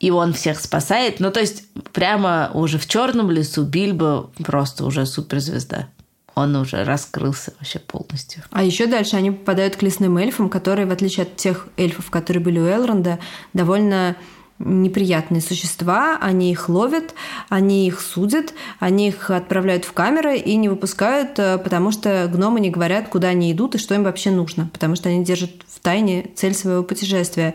И 0.00 0.10
он 0.10 0.34
всех 0.34 0.60
спасает. 0.60 1.18
Ну, 1.18 1.30
то 1.30 1.40
есть, 1.40 1.64
прямо 1.92 2.50
уже 2.52 2.78
в 2.78 2.86
черном 2.86 3.30
лесу 3.30 3.64
Бильбо 3.64 4.30
просто 4.44 4.84
уже 4.84 5.06
суперзвезда. 5.06 5.88
Он 6.34 6.56
уже 6.56 6.84
раскрылся 6.84 7.52
вообще 7.58 7.78
полностью. 7.78 8.42
А 8.50 8.62
еще 8.62 8.86
дальше 8.86 9.16
они 9.16 9.30
попадают 9.30 9.76
к 9.76 9.82
лесным 9.82 10.16
эльфам, 10.16 10.48
которые, 10.48 10.86
в 10.86 10.92
отличие 10.92 11.24
от 11.24 11.36
тех 11.36 11.68
эльфов, 11.76 12.10
которые 12.10 12.42
были 12.42 12.58
у 12.58 12.66
Элронда, 12.66 13.18
довольно 13.52 14.16
неприятные 14.58 15.40
существа, 15.40 16.18
они 16.20 16.50
их 16.52 16.68
ловят, 16.68 17.14
они 17.48 17.86
их 17.86 18.00
судят, 18.00 18.54
они 18.78 19.08
их 19.08 19.30
отправляют 19.30 19.84
в 19.84 19.92
камеры 19.92 20.36
и 20.36 20.56
не 20.56 20.68
выпускают, 20.68 21.38
э, 21.38 21.58
потому 21.58 21.90
что 21.90 22.28
гномы 22.32 22.60
не 22.60 22.70
говорят, 22.70 23.08
куда 23.08 23.28
они 23.28 23.52
идут 23.52 23.74
и 23.74 23.78
что 23.78 23.94
им 23.94 24.04
вообще 24.04 24.30
нужно, 24.30 24.70
потому 24.72 24.94
что 24.94 25.08
они 25.08 25.24
держат 25.24 25.50
в 25.68 25.80
тайне 25.80 26.30
цель 26.36 26.54
своего 26.54 26.82
путешествия. 26.82 27.54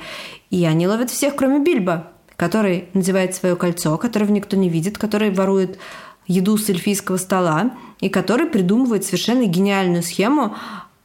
И 0.49 0.65
они 0.65 0.87
ловят 0.87 1.09
всех, 1.09 1.35
кроме 1.35 1.63
Бильбо, 1.63 2.07
который 2.35 2.89
надевает 2.93 3.35
свое 3.35 3.55
кольцо, 3.55 3.97
которого 3.97 4.31
никто 4.31 4.57
не 4.57 4.69
видит, 4.69 4.97
который 4.97 5.31
ворует 5.31 5.79
еду 6.27 6.57
с 6.57 6.69
эльфийского 6.69 7.17
стола 7.17 7.71
и 7.99 8.09
который 8.09 8.45
придумывает 8.45 9.05
совершенно 9.05 9.45
гениальную 9.45 10.03
схему, 10.03 10.55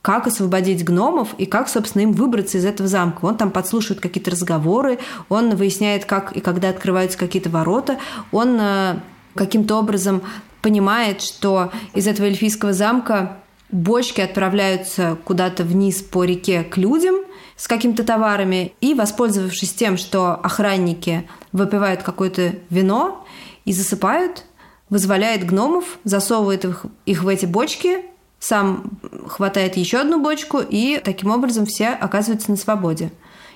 как 0.03 0.27
освободить 0.27 0.85
гномов 0.85 1.35
и 1.39 1.47
как, 1.47 1.69
собственно, 1.69 2.03
им 2.03 2.13
выбраться 2.13 2.59
из 2.59 2.65
этого 2.65 2.89
замка. 2.89 3.25
Он 3.25 3.37
там 3.37 3.51
подслушивает 3.53 4.01
какие-то 4.01 4.33
разговоры, 4.33 4.99
он 5.29 5.55
выясняет, 5.55 6.05
как 6.05 6.33
и 6.33 6.41
когда 6.41 6.71
открываются 6.71 7.17
какие-то 7.17 7.51
ворота, 7.51 7.99
он 8.33 8.59
э, 8.61 8.97
каким-то 9.35 9.77
образом 9.77 10.23
понимает, 10.61 11.23
что 11.23 11.71
из 11.95 12.07
этого 12.09 12.27
эльфийского 12.27 12.73
замка 12.73 13.39
бочки 13.71 14.21
отправляются 14.21 15.17
куда-то 15.25 15.65
вниз 15.65 16.03
по 16.03 16.25
реке 16.25 16.65
к 16.65 16.77
людям 16.77 17.17
с 17.57 17.69
какими-то 17.69 18.03
товарами, 18.03 18.73
и, 18.81 18.95
воспользовавшись 18.95 19.73
тем, 19.73 19.97
что 19.97 20.35
охранники 20.35 21.29
выпивают 21.53 22.03
какое-то 22.03 22.55
вино 22.71 23.25
и 23.65 23.73
засыпают, 23.73 24.45
вызволяет 24.93 25.47
гномов, 25.47 25.99
засовывает 26.05 26.67
их, 26.67 26.85
их 27.07 27.23
в 27.23 27.29
эти 27.29 27.47
бочки, 27.47 28.01
сам 28.39 29.01
хватает 29.27 29.79
еще 29.79 30.01
одну 30.01 30.23
бочку, 30.23 30.59
и 30.59 31.01
таким 31.03 31.31
образом 31.31 31.65
все 31.65 31.89
оказываются 31.89 32.51
на 32.51 32.59
свободе. 32.59 33.11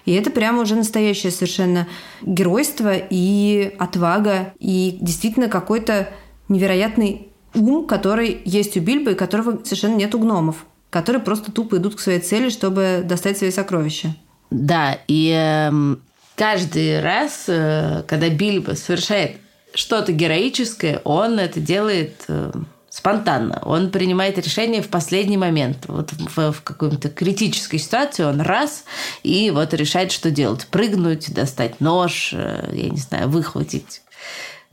И 0.07 0.14
это 0.14 0.31
прямо 0.31 0.62
уже 0.62 0.77
настоящее 0.77 1.31
совершенно 1.31 1.88
геройство 2.22 2.94
и 2.96 3.75
отвага, 3.79 4.55
и 4.59 4.96
действительно 4.99 5.49
какой-то 5.49 6.09
невероятный 6.49 7.29
ум, 7.53 7.87
который 7.87 8.40
есть 8.46 8.79
у 8.79 8.81
Бильбо 8.81 9.11
и 9.11 9.14
которого 9.14 9.62
совершенно 9.62 9.96
нет 9.96 10.14
у 10.14 10.18
гномов, 10.18 10.64
которые 10.88 11.20
просто 11.20 11.53
тупо 11.53 11.77
идут 11.77 11.96
к 11.96 12.01
своей 12.01 12.20
цели, 12.20 12.49
чтобы 12.49 13.03
достать 13.05 13.37
свои 13.37 13.51
сокровища. 13.51 14.16
Да, 14.51 14.99
и 15.07 15.33
эм, 15.33 16.01
каждый 16.35 17.03
раз, 17.03 17.44
э, 17.46 18.05
когда 18.09 18.31
Бильбо 18.31 18.70
совершает 18.70 19.37
что-то 19.76 20.12
героическое, 20.12 21.00
он 21.04 21.38
это 21.38 21.60
делает 21.60 22.24
э, 22.28 22.50
спонтанно. 22.88 23.60
Он 23.64 23.90
принимает 23.90 24.38
решение 24.38 24.80
в 24.80 24.88
последний 24.88 25.36
момент. 25.36 25.84
Вот 25.86 26.12
в, 26.12 26.52
в 26.52 26.62
какой-то 26.62 27.10
критической 27.10 27.78
ситуации 27.78 28.24
он 28.24 28.40
раз 28.40 28.84
и 29.22 29.50
вот 29.50 29.74
решает, 29.74 30.12
что 30.12 30.30
делать. 30.30 30.66
Прыгнуть, 30.66 31.32
достать 31.32 31.80
нож, 31.80 32.30
э, 32.32 32.70
я 32.72 32.88
не 32.88 32.98
знаю, 32.98 33.28
выхватить 33.28 34.02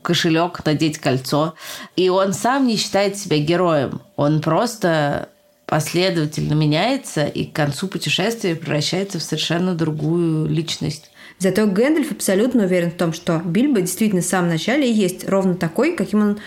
кошелек, 0.01 0.65
надеть 0.65 0.99
кольцо. 0.99 1.55
И 1.95 2.09
он 2.09 2.33
сам 2.33 2.65
не 2.65 2.77
считает 2.77 3.17
себя 3.17 3.39
героем. 3.39 4.01
Он 4.15 4.41
просто 4.41 5.29
последовательно 5.65 6.53
меняется 6.53 7.25
и 7.25 7.45
к 7.45 7.53
концу 7.53 7.87
путешествия 7.87 8.55
превращается 8.55 9.19
в 9.19 9.23
совершенно 9.23 9.75
другую 9.75 10.47
личность. 10.47 11.09
Зато 11.43 11.67
Гэндальф 11.67 12.13
абсолютно 12.13 12.63
уверен 12.63 12.89
в 12.89 12.93
том, 12.93 13.11
что 13.11 13.41
Бильбо 13.43 13.81
действительно 13.81 14.21
в 14.21 14.25
самом 14.25 14.47
начале 14.47 14.89
и 14.89 14.93
есть 14.93 15.27
ровно 15.27 15.55
такой, 15.55 15.93
каким 15.93 16.21
он 16.21 16.39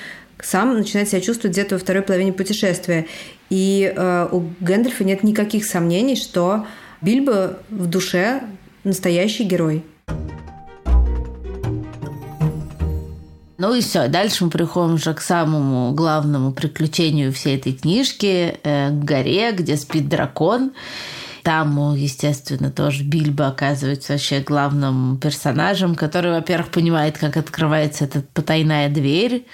сам 0.43 0.75
начинает 0.75 1.11
себя 1.11 1.21
чувствовать 1.21 1.53
где-то 1.55 1.75
во 1.75 1.79
второй 1.79 2.03
половине 2.03 2.33
путешествия. 2.33 3.07
И 3.51 3.93
э, 3.95 4.29
у 4.33 4.45
Гэндальфа 4.61 5.05
нет 5.05 5.23
никаких 5.23 5.67
сомнений, 5.67 6.17
что 6.17 6.67
Бильбо 7.03 7.59
в 7.69 7.89
душе 7.89 8.45
настоящий 8.85 9.45
герой. 9.45 9.85
Ну 13.59 13.75
и 13.75 13.83
все. 13.83 14.09
Дальше 14.09 14.47
мы 14.47 14.51
приходим 14.51 14.95
уже 14.95 15.13
к 15.13 15.21
самому 15.21 15.93
главному 15.93 16.53
приключению 16.53 17.35
всей 17.35 17.59
этой 17.59 17.75
книжки, 17.75 18.59
э, 18.63 18.89
к 18.89 19.05
горе, 19.05 19.53
где 19.53 19.77
спит 19.77 20.09
дракон. 20.09 20.73
Там, 21.47 21.95
естественно, 21.95 22.73
тоже 22.73 23.05
Бильбо 23.05 23.47
оказывается 23.47 24.15
вообще 24.15 24.41
главным 24.41 25.17
персонажем, 25.17 25.95
который, 25.95 26.33
во-первых, 26.33 26.73
понимает, 26.73 27.19
как 27.19 27.37
открывается 27.37 28.03
эта 28.05 28.25
потайная 28.35 28.89
дверь, 28.89 29.47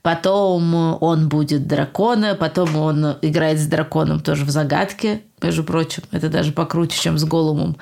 Потом 0.00 0.96
он 1.02 1.28
будет 1.28 1.66
дракона, 1.66 2.34
потом 2.34 2.76
он 2.76 3.16
играет 3.20 3.58
с 3.58 3.66
драконом 3.66 4.20
тоже 4.20 4.44
в 4.46 4.50
загадке, 4.50 5.22
между 5.42 5.64
прочим. 5.64 6.04
Это 6.12 6.30
даже 6.30 6.52
покруче, 6.52 6.98
чем 6.98 7.18
с 7.18 7.24
Голумом. 7.24 7.76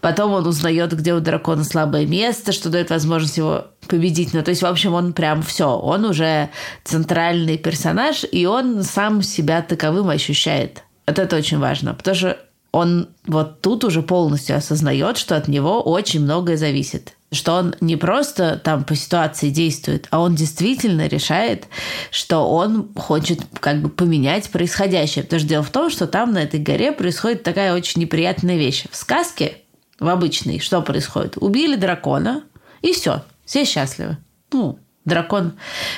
Потом 0.00 0.32
он 0.32 0.46
узнает, 0.46 0.94
где 0.94 1.12
у 1.12 1.20
дракона 1.20 1.64
слабое 1.64 2.06
место, 2.06 2.52
что 2.52 2.70
дает 2.70 2.88
возможность 2.88 3.36
его 3.36 3.66
победить. 3.88 4.32
Ну, 4.32 4.42
то 4.42 4.52
есть, 4.52 4.62
в 4.62 4.66
общем, 4.66 4.94
он 4.94 5.12
прям 5.12 5.42
все. 5.42 5.68
Он 5.68 6.06
уже 6.06 6.48
центральный 6.84 7.58
персонаж, 7.58 8.24
и 8.30 8.46
он 8.46 8.82
сам 8.84 9.20
себя 9.20 9.60
таковым 9.60 10.08
ощущает. 10.08 10.84
Вот 11.06 11.18
это 11.18 11.36
очень 11.36 11.58
важно, 11.58 11.92
потому 11.92 12.16
что 12.16 12.38
он 12.76 13.08
вот 13.26 13.62
тут 13.62 13.84
уже 13.84 14.02
полностью 14.02 14.54
осознает, 14.54 15.16
что 15.16 15.34
от 15.34 15.48
него 15.48 15.80
очень 15.80 16.20
многое 16.20 16.58
зависит. 16.58 17.14
Что 17.32 17.54
он 17.54 17.74
не 17.80 17.96
просто 17.96 18.60
там 18.62 18.84
по 18.84 18.94
ситуации 18.94 19.48
действует, 19.48 20.06
а 20.10 20.20
он 20.20 20.34
действительно 20.34 21.06
решает, 21.06 21.68
что 22.10 22.46
он 22.46 22.92
хочет 22.94 23.40
как 23.60 23.80
бы 23.80 23.88
поменять 23.88 24.50
происходящее. 24.50 25.24
Потому 25.24 25.40
что 25.40 25.48
дело 25.48 25.62
в 25.62 25.70
том, 25.70 25.88
что 25.88 26.06
там 26.06 26.32
на 26.32 26.42
этой 26.42 26.60
горе 26.60 26.92
происходит 26.92 27.44
такая 27.44 27.74
очень 27.74 28.02
неприятная 28.02 28.58
вещь. 28.58 28.84
В 28.90 28.96
сказке, 28.96 29.56
в 29.98 30.08
обычной, 30.08 30.58
что 30.58 30.82
происходит? 30.82 31.38
Убили 31.38 31.76
дракона, 31.76 32.44
и 32.82 32.92
все, 32.92 33.22
все 33.46 33.64
счастливы. 33.64 34.18
Ну, 34.52 34.78
дракон 35.06 35.54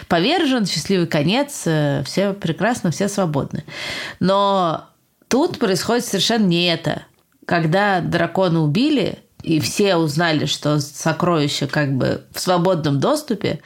повержен, 0.06 0.64
счастливый 0.64 1.08
конец, 1.08 1.62
э, 1.66 2.04
все 2.06 2.34
прекрасно, 2.34 2.92
все 2.92 3.08
свободны. 3.08 3.64
Но 4.20 4.87
Тут 5.28 5.58
происходит 5.58 6.04
совершенно 6.04 6.46
не 6.46 6.66
это. 6.66 7.02
Когда 7.46 8.00
дракона 8.00 8.62
убили, 8.62 9.18
и 9.42 9.60
все 9.60 9.96
узнали, 9.96 10.46
что 10.46 10.80
сокровища 10.80 11.66
как 11.66 11.92
бы 11.96 12.24
в 12.32 12.40
свободном 12.40 12.98
доступе, 12.98 13.60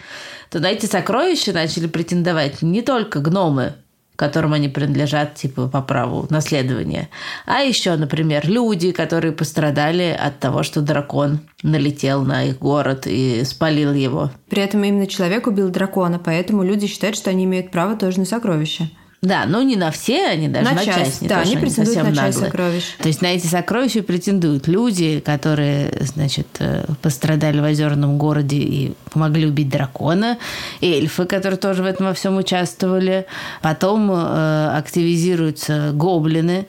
то 0.50 0.60
на 0.60 0.70
эти 0.70 0.86
сокровища 0.86 1.52
начали 1.52 1.86
претендовать 1.86 2.62
не 2.62 2.82
только 2.82 3.20
гномы, 3.20 3.74
которым 4.16 4.52
они 4.52 4.68
принадлежат 4.68 5.34
типа 5.34 5.68
по 5.68 5.80
праву 5.80 6.26
наследования, 6.30 7.08
а 7.46 7.60
еще, 7.60 7.96
например, 7.96 8.48
люди, 8.48 8.92
которые 8.92 9.32
пострадали 9.32 10.16
от 10.16 10.38
того, 10.38 10.62
что 10.62 10.82
дракон 10.82 11.40
налетел 11.62 12.22
на 12.22 12.44
их 12.44 12.58
город 12.58 13.06
и 13.06 13.42
спалил 13.44 13.92
его. 13.92 14.30
При 14.48 14.62
этом 14.62 14.84
именно 14.84 15.06
человек 15.06 15.46
убил 15.46 15.70
дракона, 15.70 16.18
поэтому 16.18 16.62
люди 16.62 16.86
считают, 16.86 17.16
что 17.16 17.30
они 17.30 17.44
имеют 17.44 17.70
право 17.70 17.96
тоже 17.96 18.20
на 18.20 18.26
сокровища. 18.26 18.90
Да, 19.22 19.44
но 19.46 19.62
не 19.62 19.76
на 19.76 19.92
все, 19.92 20.26
они 20.26 20.48
даже 20.48 20.64
на, 20.64 20.74
на 20.74 20.84
часть. 20.84 20.98
часть 20.98 21.22
не 21.22 21.28
да, 21.28 21.36
то, 21.36 21.42
они 21.42 21.56
претендуют 21.56 21.96
они 21.96 22.08
на 22.10 22.16
часть 22.16 22.38
наглые. 22.38 22.50
сокровищ. 22.50 22.82
То 22.98 23.06
есть 23.06 23.22
на 23.22 23.26
эти 23.26 23.46
сокровища 23.46 24.02
претендуют 24.02 24.66
люди, 24.66 25.20
которые, 25.20 25.96
значит, 26.00 26.48
э, 26.58 26.84
пострадали 27.02 27.60
в 27.60 27.64
озерном 27.64 28.18
городе 28.18 28.56
и 28.56 28.94
помогли 29.12 29.46
убить 29.46 29.68
дракона, 29.68 30.38
эльфы, 30.80 31.24
которые 31.24 31.56
тоже 31.56 31.84
в 31.84 31.86
этом 31.86 32.06
во 32.06 32.14
всем 32.14 32.36
участвовали. 32.36 33.26
Потом 33.60 34.10
э, 34.10 34.70
активизируются 34.76 35.92
гоблины, 35.94 36.66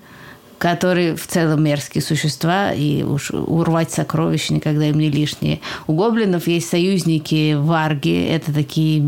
которые 0.63 1.17
в 1.17 1.27
целом 1.27 1.61
мерзкие 1.61 2.01
существа, 2.01 2.71
и 2.71 3.03
уж 3.03 3.31
урвать 3.31 3.91
сокровища 3.91 4.53
никогда 4.53 4.85
им 4.85 4.97
не 4.97 5.09
лишние. 5.09 5.59
У 5.87 5.93
гоблинов 5.93 6.47
есть 6.47 6.69
союзники 6.69 7.53
варги, 7.55 8.27
это 8.27 8.53
такие 8.53 9.03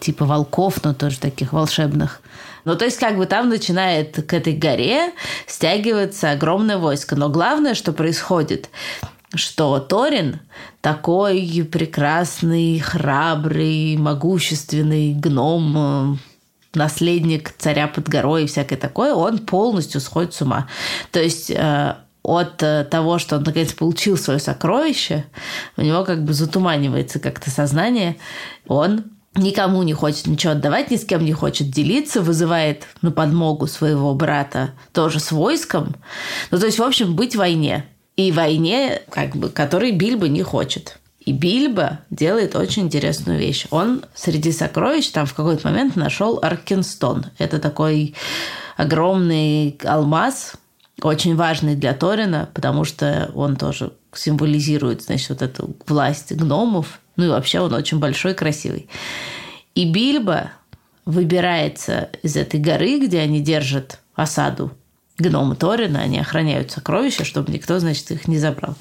типа 0.00 0.24
волков, 0.24 0.82
но 0.82 0.92
тоже 0.92 1.20
таких 1.20 1.52
волшебных. 1.52 2.20
Ну, 2.64 2.74
то 2.74 2.84
есть, 2.84 2.98
как 2.98 3.16
бы 3.16 3.26
там 3.26 3.48
начинает 3.48 4.26
к 4.26 4.34
этой 4.34 4.54
горе 4.54 5.12
стягиваться 5.46 6.32
огромное 6.32 6.78
войско. 6.78 7.14
Но 7.14 7.28
главное, 7.28 7.74
что 7.74 7.92
происходит, 7.92 8.68
что 9.36 9.78
Торин 9.78 10.40
такой 10.80 11.64
прекрасный, 11.70 12.80
храбрый, 12.80 13.96
могущественный 13.98 15.12
гном, 15.12 16.18
наследник 16.74 17.52
царя 17.58 17.86
под 17.88 18.08
горой 18.08 18.44
и 18.44 18.46
всякое 18.46 18.76
такое, 18.76 19.14
он 19.14 19.38
полностью 19.38 20.00
сходит 20.00 20.34
с 20.34 20.42
ума. 20.42 20.68
То 21.10 21.20
есть 21.20 21.50
э, 21.50 21.96
от 22.22 22.62
э, 22.62 22.84
того, 22.90 23.18
что 23.18 23.36
он 23.36 23.42
наконец 23.42 23.72
получил 23.72 24.16
свое 24.16 24.38
сокровище, 24.38 25.24
у 25.76 25.82
него 25.82 26.04
как 26.04 26.24
бы 26.24 26.32
затуманивается 26.32 27.18
как-то 27.18 27.50
сознание, 27.50 28.16
он 28.66 29.04
никому 29.34 29.82
не 29.82 29.94
хочет 29.94 30.26
ничего 30.26 30.52
отдавать, 30.52 30.90
ни 30.90 30.96
с 30.96 31.04
кем 31.04 31.24
не 31.24 31.32
хочет 31.32 31.70
делиться, 31.70 32.20
вызывает 32.20 32.84
на 33.00 33.10
подмогу 33.10 33.66
своего 33.66 34.14
брата 34.14 34.72
тоже 34.92 35.20
с 35.20 35.32
войском. 35.32 35.96
Ну, 36.50 36.58
то 36.58 36.66
есть, 36.66 36.78
в 36.78 36.82
общем, 36.82 37.14
быть 37.14 37.34
в 37.34 37.38
войне. 37.38 37.86
И 38.16 38.30
войне, 38.30 39.00
как 39.10 39.34
бы, 39.34 39.48
которой 39.48 39.90
Бильбо 39.92 40.28
не 40.28 40.42
хочет. 40.42 40.98
И 41.24 41.32
Бильбо 41.32 42.00
делает 42.10 42.56
очень 42.56 42.82
интересную 42.82 43.38
вещь. 43.38 43.66
Он 43.70 44.04
среди 44.14 44.50
сокровищ 44.50 45.08
там 45.10 45.26
в 45.26 45.34
какой-то 45.34 45.68
момент 45.68 45.94
нашел 45.94 46.40
Аркенстон. 46.42 47.26
Это 47.38 47.60
такой 47.60 48.14
огромный 48.76 49.78
алмаз, 49.84 50.54
очень 51.00 51.36
важный 51.36 51.76
для 51.76 51.94
Торина, 51.94 52.48
потому 52.52 52.84
что 52.84 53.30
он 53.34 53.56
тоже 53.56 53.92
символизирует, 54.12 55.02
значит, 55.02 55.28
вот 55.30 55.42
эту 55.42 55.76
власть 55.86 56.32
гномов. 56.32 57.00
Ну 57.16 57.26
и 57.26 57.28
вообще 57.28 57.60
он 57.60 57.72
очень 57.72 57.98
большой, 57.98 58.34
красивый. 58.34 58.88
И 59.76 59.90
Бильбо 59.90 60.50
выбирается 61.04 62.10
из 62.22 62.36
этой 62.36 62.58
горы, 62.58 62.98
где 62.98 63.20
они 63.20 63.40
держат 63.40 64.00
осаду 64.14 64.72
гномы 65.18 65.54
Торина, 65.54 66.00
они 66.00 66.18
охраняют 66.18 66.72
сокровища, 66.72 67.24
чтобы 67.24 67.52
никто, 67.52 67.78
значит, 67.78 68.10
их 68.10 68.26
не 68.26 68.38
забрал. 68.38 68.74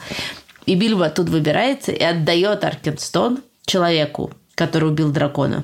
И 0.66 0.76
Бильбо 0.76 1.10
тут 1.10 1.30
выбирается 1.30 1.92
и 1.92 2.04
отдает 2.04 2.64
Аркенстон 2.64 3.40
человеку, 3.66 4.32
который 4.56 4.90
убил 4.90 5.12
дракона. 5.12 5.64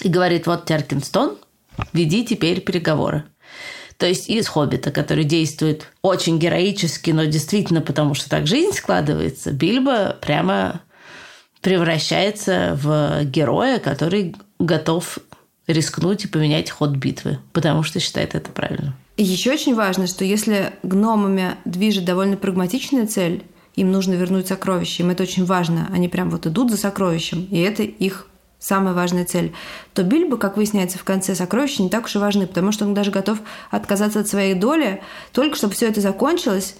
И 0.00 0.08
говорит, 0.08 0.46
вот 0.46 0.66
тебе 0.66 0.76
Аркенстон, 0.76 1.36
веди 1.92 2.24
теперь 2.24 2.60
переговоры. 2.60 3.24
То 3.96 4.06
есть 4.06 4.28
из 4.28 4.46
«Хоббита», 4.46 4.92
который 4.92 5.24
действует 5.24 5.88
очень 6.02 6.38
героически, 6.38 7.10
но 7.10 7.24
действительно 7.24 7.80
потому, 7.80 8.14
что 8.14 8.30
так 8.30 8.46
жизнь 8.46 8.72
складывается, 8.72 9.50
Бильбо 9.50 10.16
прямо 10.20 10.82
превращается 11.60 12.78
в 12.80 13.24
героя, 13.24 13.80
который 13.80 14.36
готов 14.60 15.18
рискнуть 15.66 16.24
и 16.24 16.28
поменять 16.28 16.70
ход 16.70 16.90
битвы, 16.90 17.40
потому 17.52 17.82
что 17.82 17.98
считает 17.98 18.36
это 18.36 18.52
правильным. 18.52 18.94
И 19.16 19.24
еще 19.24 19.52
очень 19.52 19.74
важно, 19.74 20.06
что 20.06 20.24
если 20.24 20.72
гномами 20.84 21.56
движет 21.64 22.04
довольно 22.04 22.36
прагматичная 22.36 23.08
цель– 23.08 23.42
им 23.78 23.92
нужно 23.92 24.14
вернуть 24.14 24.48
сокровища, 24.48 25.02
им 25.02 25.10
это 25.10 25.22
очень 25.22 25.44
важно. 25.44 25.88
Они 25.92 26.08
прям 26.08 26.30
вот 26.30 26.46
идут 26.46 26.70
за 26.70 26.76
сокровищем, 26.76 27.46
и 27.50 27.58
это 27.60 27.82
их 27.82 28.26
самая 28.58 28.92
важная 28.92 29.24
цель, 29.24 29.52
то 29.94 30.02
Бильбо, 30.02 30.36
как 30.36 30.56
выясняется 30.56 30.98
в 30.98 31.04
конце, 31.04 31.34
сокровища 31.34 31.82
не 31.82 31.88
так 31.88 32.06
уж 32.06 32.16
и 32.16 32.18
важны, 32.18 32.46
потому 32.46 32.72
что 32.72 32.84
он 32.84 32.94
даже 32.94 33.10
готов 33.10 33.38
отказаться 33.70 34.20
от 34.20 34.28
своей 34.28 34.54
доли, 34.54 35.00
только 35.32 35.56
чтобы 35.56 35.74
все 35.74 35.86
это 35.88 36.00
закончилось. 36.00 36.76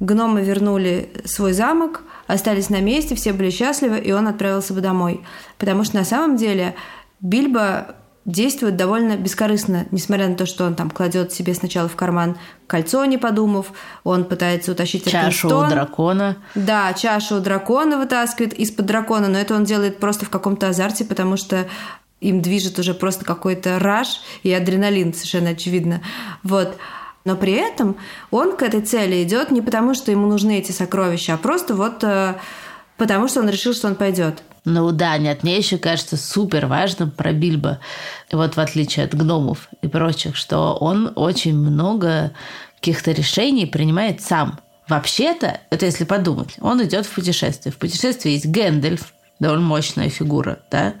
Гномы 0.00 0.42
вернули 0.42 1.10
свой 1.24 1.52
замок, 1.52 2.02
остались 2.26 2.68
на 2.68 2.80
месте, 2.80 3.14
все 3.14 3.32
были 3.32 3.50
счастливы, 3.50 3.98
и 3.98 4.10
он 4.10 4.26
отправился 4.26 4.74
бы 4.74 4.80
домой. 4.80 5.22
Потому 5.56 5.84
что 5.84 5.96
на 5.96 6.04
самом 6.04 6.36
деле 6.36 6.74
Бильбо 7.20 7.94
действует 8.24 8.76
довольно 8.76 9.16
бескорыстно, 9.16 9.86
несмотря 9.90 10.28
на 10.28 10.34
то, 10.34 10.46
что 10.46 10.64
он 10.64 10.74
там 10.74 10.90
кладет 10.90 11.32
себе 11.32 11.54
сначала 11.54 11.88
в 11.88 11.96
карман 11.96 12.36
кольцо, 12.66 13.04
не 13.04 13.18
подумав, 13.18 13.72
он 14.02 14.24
пытается 14.24 14.72
утащить 14.72 15.10
чашу 15.10 15.48
у 15.48 15.66
дракона. 15.68 16.36
Да, 16.54 16.92
чашу 16.94 17.36
у 17.36 17.40
дракона 17.40 17.98
вытаскивает 17.98 18.54
из-под 18.54 18.86
дракона, 18.86 19.28
но 19.28 19.38
это 19.38 19.54
он 19.54 19.64
делает 19.64 19.98
просто 19.98 20.24
в 20.24 20.30
каком-то 20.30 20.68
азарте, 20.68 21.04
потому 21.04 21.36
что 21.36 21.66
им 22.20 22.40
движет 22.40 22.78
уже 22.78 22.94
просто 22.94 23.24
какой-то 23.24 23.78
раж 23.78 24.20
и 24.42 24.52
адреналин, 24.52 25.12
совершенно 25.12 25.50
очевидно. 25.50 26.00
Вот. 26.42 26.76
Но 27.26 27.36
при 27.36 27.52
этом 27.52 27.96
он 28.30 28.56
к 28.56 28.62
этой 28.62 28.80
цели 28.80 29.22
идет 29.22 29.50
не 29.50 29.60
потому, 29.60 29.94
что 29.94 30.10
ему 30.10 30.26
нужны 30.26 30.58
эти 30.58 30.72
сокровища, 30.72 31.34
а 31.34 31.38
просто 31.38 31.74
вот 31.74 32.04
э, 32.04 32.34
потому, 32.96 33.28
что 33.28 33.40
он 33.40 33.48
решил, 33.48 33.74
что 33.74 33.88
он 33.88 33.94
пойдет. 33.94 34.42
Ну 34.64 34.92
да, 34.92 35.18
нет, 35.18 35.42
мне 35.42 35.58
еще 35.58 35.76
кажется 35.76 36.16
супер 36.16 36.66
важным 36.66 37.10
про 37.10 37.32
Бильбо, 37.32 37.80
вот 38.32 38.56
в 38.56 38.60
отличие 38.60 39.04
от 39.04 39.14
гномов 39.14 39.68
и 39.82 39.88
прочих, 39.88 40.36
что 40.36 40.74
он 40.74 41.12
очень 41.16 41.54
много 41.54 42.32
каких-то 42.76 43.12
решений 43.12 43.66
принимает 43.66 44.22
сам. 44.22 44.58
Вообще-то, 44.88 45.60
это 45.70 45.86
если 45.86 46.04
подумать, 46.04 46.56
он 46.60 46.82
идет 46.82 47.06
в 47.06 47.14
путешествие. 47.14 47.72
В 47.72 47.76
путешествии 47.78 48.32
есть 48.32 48.46
Гэндальф, 48.46 49.12
довольно 49.38 49.64
мощная 49.64 50.08
фигура, 50.08 50.58
да. 50.70 50.94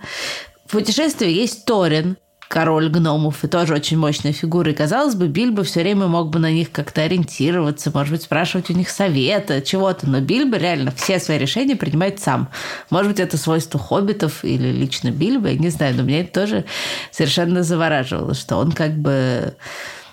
В 0.66 0.72
путешествии 0.72 1.30
есть 1.30 1.64
Торин, 1.64 2.16
король 2.54 2.88
гномов, 2.88 3.42
и 3.42 3.48
тоже 3.48 3.74
очень 3.74 3.98
мощная 3.98 4.32
фигура. 4.32 4.70
И, 4.70 4.74
казалось 4.74 5.16
бы, 5.16 5.26
Бильбо 5.26 5.64
все 5.64 5.80
время 5.80 6.06
мог 6.06 6.30
бы 6.30 6.38
на 6.38 6.52
них 6.52 6.70
как-то 6.70 7.02
ориентироваться, 7.02 7.90
может 7.92 8.12
быть, 8.12 8.22
спрашивать 8.22 8.70
у 8.70 8.74
них 8.74 8.90
совета, 8.90 9.60
чего-то. 9.60 10.08
Но 10.08 10.20
Бильбо 10.20 10.56
реально 10.56 10.92
все 10.92 11.18
свои 11.18 11.36
решения 11.36 11.74
принимает 11.74 12.20
сам. 12.20 12.48
Может 12.90 13.10
быть, 13.10 13.18
это 13.18 13.38
свойство 13.38 13.80
хоббитов 13.80 14.44
или 14.44 14.70
лично 14.70 15.10
Бильбо, 15.10 15.48
я 15.48 15.58
не 15.58 15.68
знаю, 15.68 15.96
но 15.96 16.04
меня 16.04 16.20
это 16.20 16.32
тоже 16.32 16.64
совершенно 17.10 17.64
завораживало, 17.64 18.34
что 18.34 18.58
он 18.58 18.70
как 18.70 18.98
бы, 18.98 19.56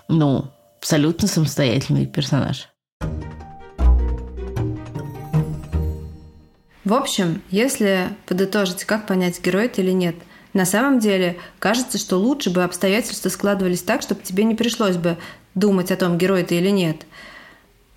ну, 0.07 0.45
абсолютно 0.79 1.27
самостоятельный 1.27 2.07
персонаж. 2.07 2.69
В 6.85 6.93
общем, 6.95 7.43
если 7.51 8.09
подытожить, 8.25 8.85
как 8.85 9.05
понять, 9.05 9.39
герой 9.45 9.65
это 9.65 9.81
или 9.81 9.91
нет– 9.91 10.15
на 10.53 10.65
самом 10.65 10.99
деле, 10.99 11.37
кажется, 11.59 11.97
что 11.97 12.17
лучше 12.17 12.49
бы 12.49 12.63
обстоятельства 12.63 13.29
складывались 13.29 13.81
так, 13.81 14.01
чтобы 14.01 14.21
тебе 14.21 14.43
не 14.43 14.55
пришлось 14.55 14.97
бы 14.97 15.17
думать 15.55 15.91
о 15.91 15.95
том, 15.95 16.17
герой 16.17 16.43
ты 16.43 16.55
или 16.55 16.69
нет. 16.69 17.05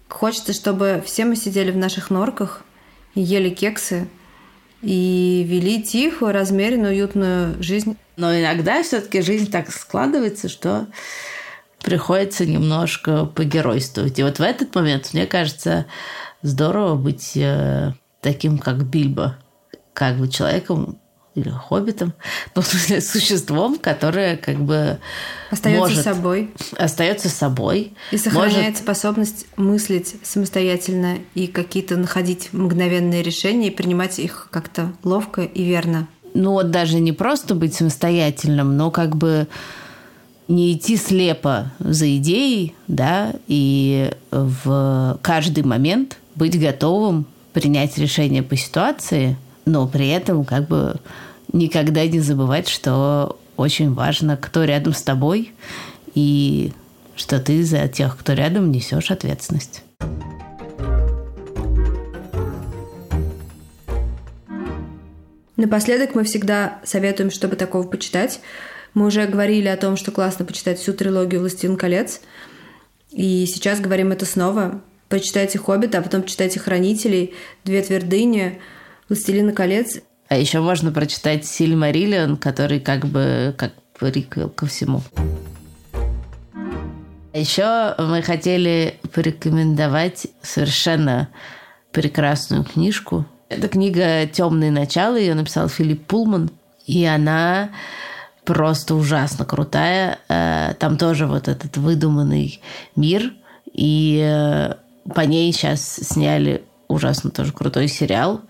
Хочется, 0.09 0.53
чтобы 0.53 1.03
все 1.05 1.25
мы 1.25 1.35
сидели 1.35 1.71
в 1.71 1.77
наших 1.77 2.11
норках 2.11 2.63
и 3.15 3.21
ели 3.21 3.51
кексы, 3.51 4.09
и 4.83 5.45
вели 5.49 5.83
тихую, 5.83 6.33
размеренную, 6.33 6.93
уютную 6.93 7.63
жизнь. 7.63 7.97
Но 8.17 8.39
иногда 8.39 8.83
все-таки 8.83 9.23
жизнь 9.23 9.51
так 9.51 9.73
складывается, 9.73 10.49
что 10.49 10.87
приходится 11.83 12.47
немножко 12.47 13.25
погеройствовать. 13.25 14.19
И 14.19 14.23
вот 14.23 14.39
в 14.39 14.43
этот 14.43 14.75
момент, 14.75 15.11
мне 15.13 15.27
кажется, 15.27 15.87
здорово 16.43 16.95
быть 16.95 17.37
э, 17.37 17.93
таким, 18.21 18.59
как 18.59 18.85
Бильбо, 18.85 19.39
как 19.93 20.17
бы 20.19 20.29
человеком, 20.29 20.99
или 21.35 21.49
хоббитом, 21.49 22.13
ну, 22.55 22.63
в 22.63 22.67
смысле, 22.67 23.01
существом, 23.01 23.79
которое 23.79 24.37
как 24.37 24.61
бы 24.61 24.99
остается 25.51 25.81
может, 25.81 26.05
собой. 26.05 26.51
Остается 26.77 27.29
собой. 27.29 27.93
И 28.11 28.19
сохраняет 28.19 28.71
может... 28.71 28.79
способность 28.79 29.47
мыслить 29.57 30.17
самостоятельно 30.23 31.19
и 31.35 31.47
какие-то 31.47 31.97
находить 31.97 32.53
мгновенные 32.53 33.23
решения 33.23 33.69
и 33.69 33.71
принимать 33.71 34.19
их 34.19 34.49
как-то 34.51 34.93
ловко 35.03 35.43
и 35.43 35.65
верно. 35.65 36.09
Ну 36.35 36.53
вот 36.53 36.71
даже 36.71 36.99
не 36.99 37.13
просто 37.13 37.55
быть 37.55 37.75
самостоятельным, 37.75 38.77
но 38.77 38.91
как 38.91 39.17
бы 39.17 39.47
не 40.49 40.75
идти 40.75 40.97
слепо 40.97 41.73
за 41.79 42.17
идеей, 42.17 42.75
да, 42.87 43.33
и 43.47 44.11
в 44.31 45.19
каждый 45.23 45.65
момент 45.65 46.19
быть 46.35 46.61
готовым 46.61 47.27
принять 47.53 47.97
решение 47.99 48.43
по 48.43 48.57
ситуации, 48.57 49.37
но 49.65 49.87
при 49.87 50.09
этом 50.09 50.45
как 50.45 50.69
бы 50.69 50.97
никогда 51.53 52.07
не 52.07 52.21
забывать, 52.21 52.69
что 52.69 53.39
очень 53.57 53.93
важно, 53.95 54.37
кто 54.37 54.65
рядом 54.65 54.93
с 54.93 55.03
тобой, 55.03 55.53
и 56.15 56.73
что 57.17 57.39
ты 57.41 57.63
за 57.65 57.87
тех, 57.89 58.17
кто 58.19 58.33
рядом, 58.33 58.71
несешь 58.71 59.11
ответственность. 59.11 59.83
Напоследок 65.57 66.15
мы 66.15 66.25
всегда 66.25 66.81
советуем, 66.85 67.31
чтобы 67.31 67.55
такого 67.57 67.87
почитать. 67.87 68.41
Мы 68.93 69.07
уже 69.07 69.27
говорили 69.27 69.69
о 69.69 69.77
том, 69.77 69.97
что 69.97 70.11
классно 70.11 70.45
почитать 70.45 70.79
всю 70.79 70.93
трилогию 70.93 71.41
«Властелин 71.41 71.77
колец». 71.77 72.21
И 73.13 73.47
сейчас 73.47 73.81
говорим 73.81 74.11
это 74.11 74.27
снова. 74.27 74.81
Прочитайте 75.09 75.59
«Хоббита», 75.59 75.99
а 75.99 76.03
потом 76.03 76.25
читайте 76.25 76.59
«Хранителей», 76.59 77.35
«Две 77.65 77.83
твердыни», 77.83 78.59
«Властелина 79.09 79.53
колец». 79.53 80.01
А 80.29 80.37
еще 80.37 80.61
можно 80.61 80.91
прочитать 80.91 81.45
Сильмариллион, 81.47 82.37
который 82.37 82.81
как 82.81 83.07
бы 83.07 83.55
как 83.57 83.73
приквел 83.99 84.49
ко 84.49 84.67
всему. 84.67 85.03
Еще 87.33 87.95
мы 87.99 88.23
хотели 88.23 88.99
порекомендовать 89.13 90.29
совершенно 90.43 91.29
прекрасную 91.91 92.65
книжку. 92.65 93.27
Это 93.49 93.69
книга 93.69 94.27
«Темные 94.27 94.71
начала», 94.71 95.17
ее 95.17 95.35
написал 95.35 95.69
Филипп 95.69 96.07
Пулман. 96.07 96.51
И 96.87 97.05
она 97.05 97.71
просто 98.45 98.95
ужасно 98.95 99.45
крутая. 99.45 100.19
Э, 100.29 100.75
там 100.79 100.97
тоже 100.97 101.27
вот 101.27 101.49
этот 101.49 101.77
выдуманный 101.77 102.61
мир. 102.95 103.33
И 103.73 104.21
э, 104.23 104.75
по 105.13 105.21
ней 105.23 105.53
сейчас 105.53 105.83
сняли 105.83 106.63
ужасно 106.95 107.31
тоже 107.31 107.53
крутой 107.53 107.89
сериал. 107.89 108.43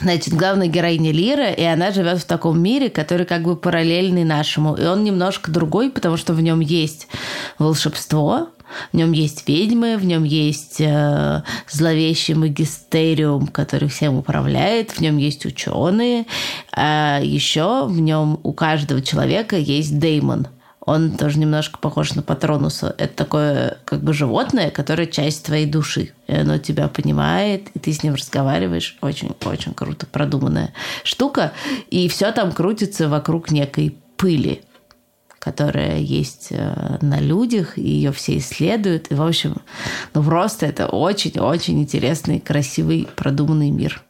Значит, 0.00 0.34
главная 0.34 0.66
героиня 0.66 1.12
Лира, 1.12 1.50
и 1.50 1.62
она 1.62 1.90
живет 1.90 2.18
в 2.18 2.24
таком 2.24 2.60
мире, 2.60 2.90
который 2.90 3.26
как 3.26 3.42
бы 3.42 3.56
параллельный 3.56 4.24
нашему. 4.24 4.74
И 4.74 4.84
он 4.84 5.04
немножко 5.04 5.50
другой, 5.50 5.90
потому 5.90 6.16
что 6.16 6.32
в 6.32 6.40
нем 6.40 6.60
есть 6.60 7.08
волшебство, 7.58 8.48
в 8.92 8.96
нем 8.96 9.12
есть 9.12 9.46
ведьмы, 9.46 9.96
в 9.96 10.04
нем 10.04 10.24
есть 10.24 10.80
э, 10.80 11.42
зловещий 11.70 12.34
магистериум, 12.34 13.48
который 13.48 13.88
всем 13.88 14.16
управляет, 14.16 14.92
в 14.92 15.00
нем 15.00 15.18
есть 15.18 15.44
ученые, 15.44 16.26
а 16.74 17.20
еще 17.22 17.86
в 17.86 18.00
нем 18.00 18.40
у 18.42 18.52
каждого 18.52 19.02
человека 19.02 19.56
есть 19.56 19.98
деймон– 19.98 20.46
он 20.84 21.12
тоже 21.12 21.38
немножко 21.38 21.78
похож 21.78 22.14
на 22.14 22.22
патронуса. 22.22 22.94
Это 22.98 23.14
такое 23.14 23.78
как 23.84 24.02
бы 24.02 24.12
животное, 24.12 24.70
которое 24.70 25.06
часть 25.06 25.44
твоей 25.46 25.66
души. 25.66 26.12
И 26.26 26.34
оно 26.34 26.58
тебя 26.58 26.88
понимает, 26.88 27.68
и 27.74 27.78
ты 27.78 27.92
с 27.92 28.02
ним 28.02 28.14
разговариваешь. 28.14 28.96
Очень-очень 29.00 29.74
круто 29.74 30.06
продуманная 30.06 30.72
штука. 31.04 31.52
И 31.90 32.08
все 32.08 32.32
там 32.32 32.50
крутится 32.50 33.08
вокруг 33.08 33.50
некой 33.50 33.96
пыли 34.16 34.62
которая 35.38 35.98
есть 35.98 36.48
э, 36.50 36.98
на 37.00 37.18
людях, 37.18 37.76
и 37.76 37.82
ее 37.82 38.12
все 38.12 38.38
исследуют. 38.38 39.10
И, 39.10 39.14
в 39.14 39.22
общем, 39.22 39.56
ну 40.14 40.22
просто 40.22 40.66
это 40.66 40.86
очень-очень 40.86 41.82
интересный, 41.82 42.38
красивый, 42.38 43.08
продуманный 43.16 43.70
мир. 43.70 44.00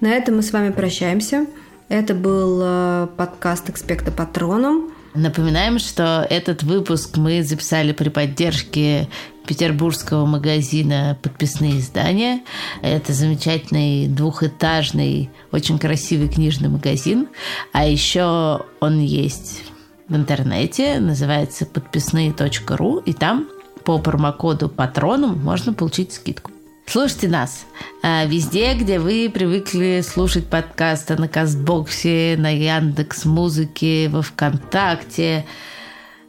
На 0.00 0.10
этом 0.12 0.36
мы 0.36 0.42
с 0.42 0.52
вами 0.52 0.70
прощаемся. 0.70 1.48
Это 1.88 2.14
был 2.14 2.60
э, 2.62 3.08
подкаст 3.16 3.68
«Экспекта 3.68 4.10
Патроном». 4.10 4.92
Напоминаем, 5.14 5.78
что 5.78 6.26
этот 6.28 6.62
выпуск 6.62 7.16
мы 7.18 7.42
записали 7.42 7.92
при 7.92 8.08
поддержке 8.08 9.08
петербургского 9.46 10.24
магазина 10.26 11.18
«Подписные 11.22 11.78
издания». 11.78 12.42
Это 12.82 13.12
замечательный 13.12 14.08
двухэтажный, 14.08 15.30
очень 15.52 15.78
красивый 15.78 16.28
книжный 16.28 16.68
магазин. 16.68 17.28
А 17.72 17.86
еще 17.86 18.64
он 18.80 18.98
есть 19.00 19.64
в 20.08 20.16
интернете, 20.16 20.98
называется 20.98 21.66
подписные.ру, 21.66 22.98
и 22.98 23.12
там 23.12 23.48
по 23.84 23.98
промокоду 23.98 24.68
«Патроном» 24.68 25.38
можно 25.38 25.74
получить 25.74 26.12
скидку. 26.12 26.50
Слушайте 26.86 27.28
нас 27.28 27.64
а, 28.02 28.24
везде, 28.26 28.74
где 28.74 28.98
вы 28.98 29.30
привыкли 29.32 30.02
слушать 30.06 30.46
подкасты 30.46 31.16
на 31.16 31.28
Кастбоксе, 31.28 32.36
на 32.38 32.54
Яндекс 32.54 33.24
Музыке, 33.24 34.08
во 34.10 34.22
Вконтакте. 34.22 35.46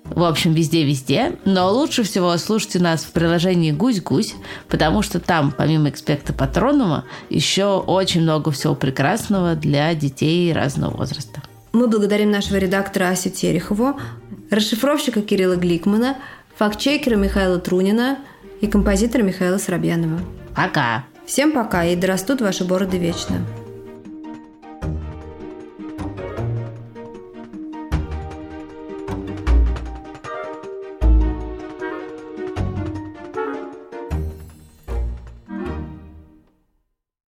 В 0.06 0.24
общем, 0.24 0.54
везде-везде. 0.54 1.34
Но 1.46 1.72
лучше 1.72 2.04
всего 2.04 2.36
слушайте 2.38 2.80
нас 2.80 3.04
в 3.04 3.12
приложении 3.12 3.72
«Гусь-гусь», 3.72 4.36
потому 4.70 5.02
что 5.02 5.20
там, 5.20 5.54
помимо 5.56 5.90
экспекта 5.90 6.32
Патронума, 6.32 7.06
еще 7.30 7.80
очень 7.80 8.22
много 8.22 8.52
всего 8.52 8.76
прекрасного 8.76 9.56
для 9.56 9.94
детей 9.94 10.54
разного 10.54 10.96
возраста. 10.96 11.42
Мы 11.74 11.88
благодарим 11.88 12.32
нашего 12.32 12.58
редактора 12.58 13.10
Асю 13.10 13.30
Терехову, 13.30 14.00
расшифровщика 14.50 15.22
Кирилла 15.22 15.58
Гликмана, 15.58 16.18
фактчекера 16.56 17.16
Михаила 17.16 17.60
Трунина 17.60 18.20
и 18.62 18.68
композитора 18.68 19.24
Михаила 19.24 19.58
Соробьянова. 19.58 20.22
Пока. 20.56 21.06
Всем 21.26 21.52
пока 21.52 21.84
и 21.84 21.96
да 21.96 22.08
растут 22.08 22.42
ваши 22.42 22.64
бороды 22.64 22.98
вечно. 22.98 23.38